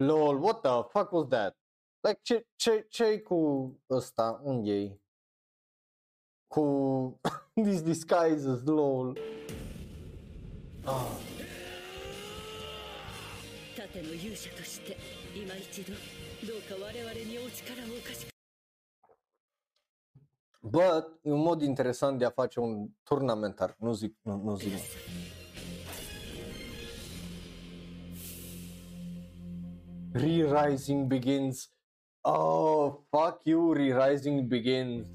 [0.01, 1.55] Lol, what the fuck was that?
[2.05, 4.41] Like, ce, ce, ce cu ăsta?
[4.45, 4.99] Unde e?
[6.49, 7.19] Cu
[7.57, 9.19] these disguises, lol.
[10.85, 11.19] Ah.
[13.77, 14.97] 盾の勇者として
[15.35, 15.93] 今一度
[16.47, 18.32] どうか我々にお力をお貸し
[20.66, 24.72] But, e un mod interesant de a face un turnamentar, nu zic, nu, nu zic.
[24.72, 24.80] nu.
[30.14, 31.72] Re-Rising begins.
[32.22, 35.08] Oh, fuck you, Re-Rising begins.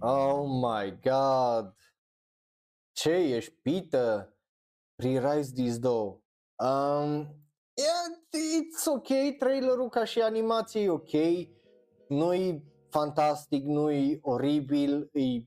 [0.00, 1.74] Oh my god.
[2.92, 4.36] Ce ești pită?
[4.96, 6.20] Re-Rise these două.
[6.56, 7.14] Um,
[7.74, 11.12] yeah, it's ok, trailerul ca și animație e ok.
[12.08, 15.42] Nu-i fantastic, nu-i oribil, e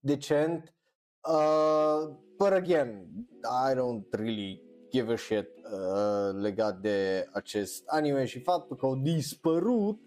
[0.00, 0.74] decent.
[1.20, 3.06] Uh, but again,
[3.44, 8.96] I don't really give a shit uh, legat de acest anime și faptul că au
[8.96, 9.98] dispărut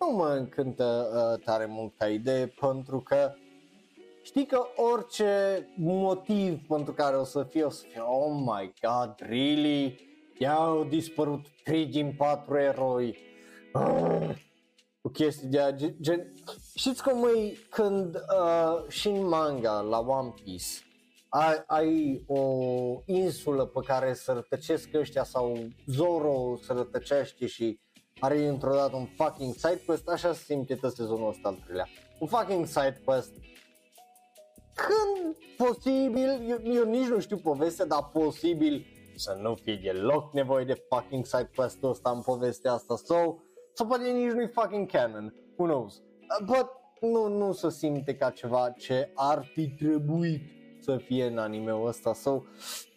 [0.00, 3.32] nu mă încântă uh, tare mult ca idee pentru că
[4.22, 4.60] știi că
[4.92, 10.12] orice motiv pentru care o să fie, o să fie, oh my god, really?
[10.38, 13.16] I-au dispărut 3 din 4 eroi.
[13.74, 14.30] Uh,
[15.06, 16.32] o chestie de aia, gen, gen
[16.74, 20.66] știți cum e când uh, și în manga la One Piece
[21.28, 22.40] ai, ai o
[23.06, 27.80] insulă pe care să rătăcesc ăștia sau Zoro să rătăcește și
[28.20, 31.88] are într-o dată un fucking side quest, așa se simte tot sezonul ăsta al treilea.
[32.18, 33.32] Un fucking side quest
[34.74, 38.86] când posibil, eu, eu nici nu știu povestea, dar posibil
[39.16, 43.34] să nu fie deloc nevoie de fucking side quest-ul ăsta în povestea asta, so,
[43.74, 46.66] sau poate nici nu-i fucking canon, who knows, Uh, but
[47.00, 50.42] nu, nu se simte ca ceva ce ar fi trebuit
[50.80, 52.42] să fie în anime-ul ăsta, so,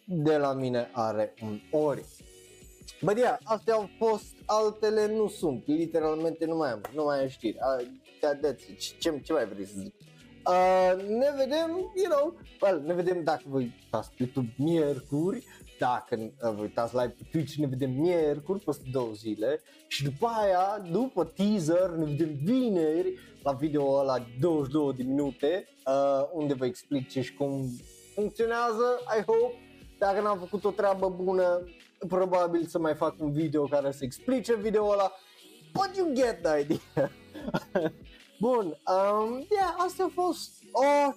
[0.04, 2.04] de la mine are un ori.
[3.00, 7.28] Bă, yeah, astea au fost, altele nu sunt, literalmente nu mai am, nu mai am
[7.28, 7.86] știri, uh,
[8.20, 8.98] that's it.
[8.98, 9.94] ce, ce mai vrei să zic?
[10.46, 15.46] Uh, ne vedem, you know, well, ne vedem dacă vă uitați pe YouTube miercuri,
[15.78, 20.26] dacă uh, vă uitați live pe Twitch, ne vedem miercuri, peste două zile și după
[20.26, 26.64] aia, după teaser, ne vedem vineri la video ăla 22 de minute, uh, unde vă
[26.64, 27.70] explic ce și cum
[28.14, 29.54] funcționează, I hope.
[29.98, 31.62] Dacă n-am făcut o treabă bună,
[32.08, 35.12] probabil să mai fac un video care să explice video ăla,
[35.72, 37.10] but you get the idea.
[38.40, 41.12] Bun, um, yeah, asta a fost o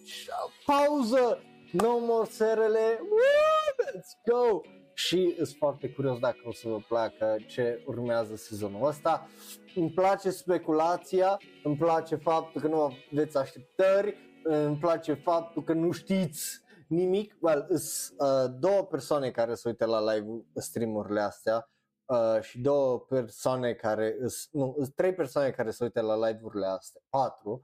[0.66, 4.61] pauză, no more serele, Woo, let's go!
[4.93, 9.27] Și sunt foarte curios dacă o să vă placă ce urmează sezonul ăsta.
[9.76, 12.81] Îmi place speculația, îmi place faptul că nu
[13.11, 17.35] aveți așteptări, îmi place faptul că nu știți nimic.
[17.39, 21.69] Well, sunt uh, două persoane care se uită la live streamurile astea
[22.06, 26.65] uh, și două persoane care, îs, nu, îs trei persoane care se uită la live-urile
[26.65, 27.61] astea, patru,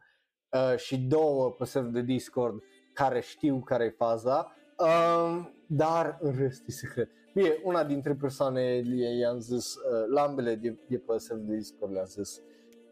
[0.50, 2.62] uh, și două pe server de Discord
[2.98, 7.10] care știu care e faza, uh, dar în rest e secret.
[7.34, 8.82] Bine, una dintre persoane
[9.20, 12.42] i-am zis, uh, la ambele de, de pe server de Discord le-am zis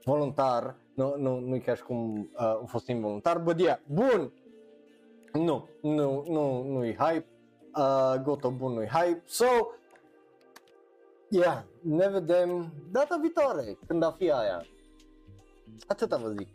[0.03, 4.33] voluntar, nu, nu, nu e ca și cum uh, a fost involuntar, bă, yeah, bun,
[5.33, 7.27] nu, nu, nu, nu-i hype,
[7.77, 9.45] uh, Goto bun nu-i hype, so,
[11.29, 14.65] Yeah, ne vedem data viitoare, când a fi aia.
[15.87, 16.49] Atâta vă zic.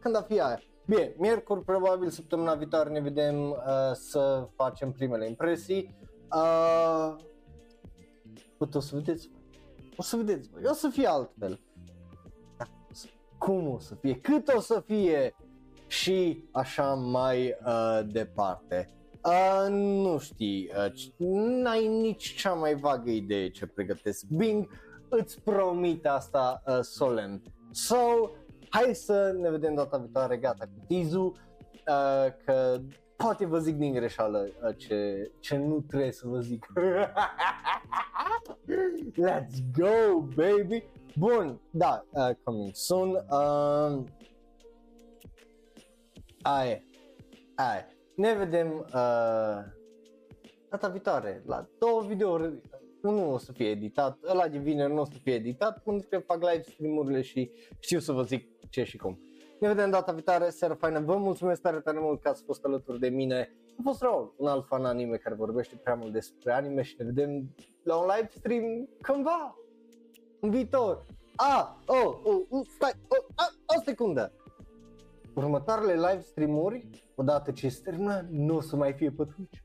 [0.00, 0.60] Când a fi aia.
[0.90, 3.56] Bine, miercuri, probabil săptămâna viitoare ne vedem uh,
[3.92, 5.94] să facem primele impresii.
[6.34, 7.16] Uh,
[8.58, 9.30] uite, o să vedeți,
[9.96, 10.68] o să vedeți, bă.
[10.70, 11.60] o să fie altfel.
[12.58, 13.06] Da, o să-
[13.38, 15.34] Cum o să fie, cât o să fie
[15.86, 18.88] și așa mai uh, departe.
[19.24, 21.14] Uh, nu știi, uh, c-
[21.62, 24.24] n-ai nici cea mai vagă idee ce pregătesc.
[24.26, 24.68] Bing
[25.08, 27.42] îți promit asta uh, solemn.
[27.70, 27.96] So,
[28.70, 32.80] hai să ne vedem data viitoare, gata cu Tizu, uh, că
[33.16, 36.66] poate vă zic din greșeală uh, ce, ce nu trebuie să vă zic.
[39.26, 40.84] Let's go, baby!
[41.16, 43.10] Bun, da, uh, coming soon.
[43.10, 44.04] Uh,
[46.42, 46.84] aia,
[47.54, 47.86] aia.
[48.16, 49.64] Ne vedem uh,
[50.70, 52.60] data viitoare la două videouri.
[53.02, 56.18] Unul o să fie editat, ăla de vineri nu o să fie editat, pentru că
[56.18, 59.18] fac live stream-urile și știu să vă zic ce și cum.
[59.60, 62.98] Ne vedem data viitoare, seara faină, vă mulțumesc tare tare mult că ați fost alături
[62.98, 63.54] de mine.
[63.78, 67.04] A fost Raul, un alt fan anime care vorbește prea mult despre anime și ne
[67.04, 69.56] vedem la un live stream cândva,
[70.40, 71.06] în viitor.
[71.36, 74.32] Ah, oh, oh, oh stai, oh, ah, O secundă!
[75.34, 79.58] Următoarele live stream-uri, odată ce se termină, nu o să mai fie pe Twitch.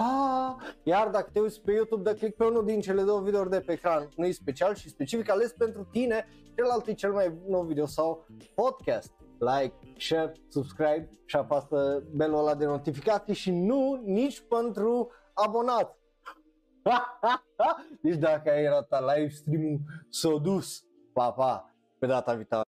[0.00, 0.30] Pa!
[0.30, 0.56] Pa!
[0.82, 3.60] Iar dacă te uiți pe YouTube, dă click pe unul din cele două videouri de
[3.60, 4.08] pe ecran.
[4.16, 8.26] Nu e special și specific ales pentru tine, celălalt e cel mai nou video sau
[8.54, 9.12] podcast.
[9.38, 15.98] Like, share, subscribe și apasă belul ăla de notificații și nu nici pentru abonat.
[18.02, 20.84] deci dacă ai ratat live stream-ul, s-a dus.
[21.12, 22.69] Pa, pa, pe data viitoare.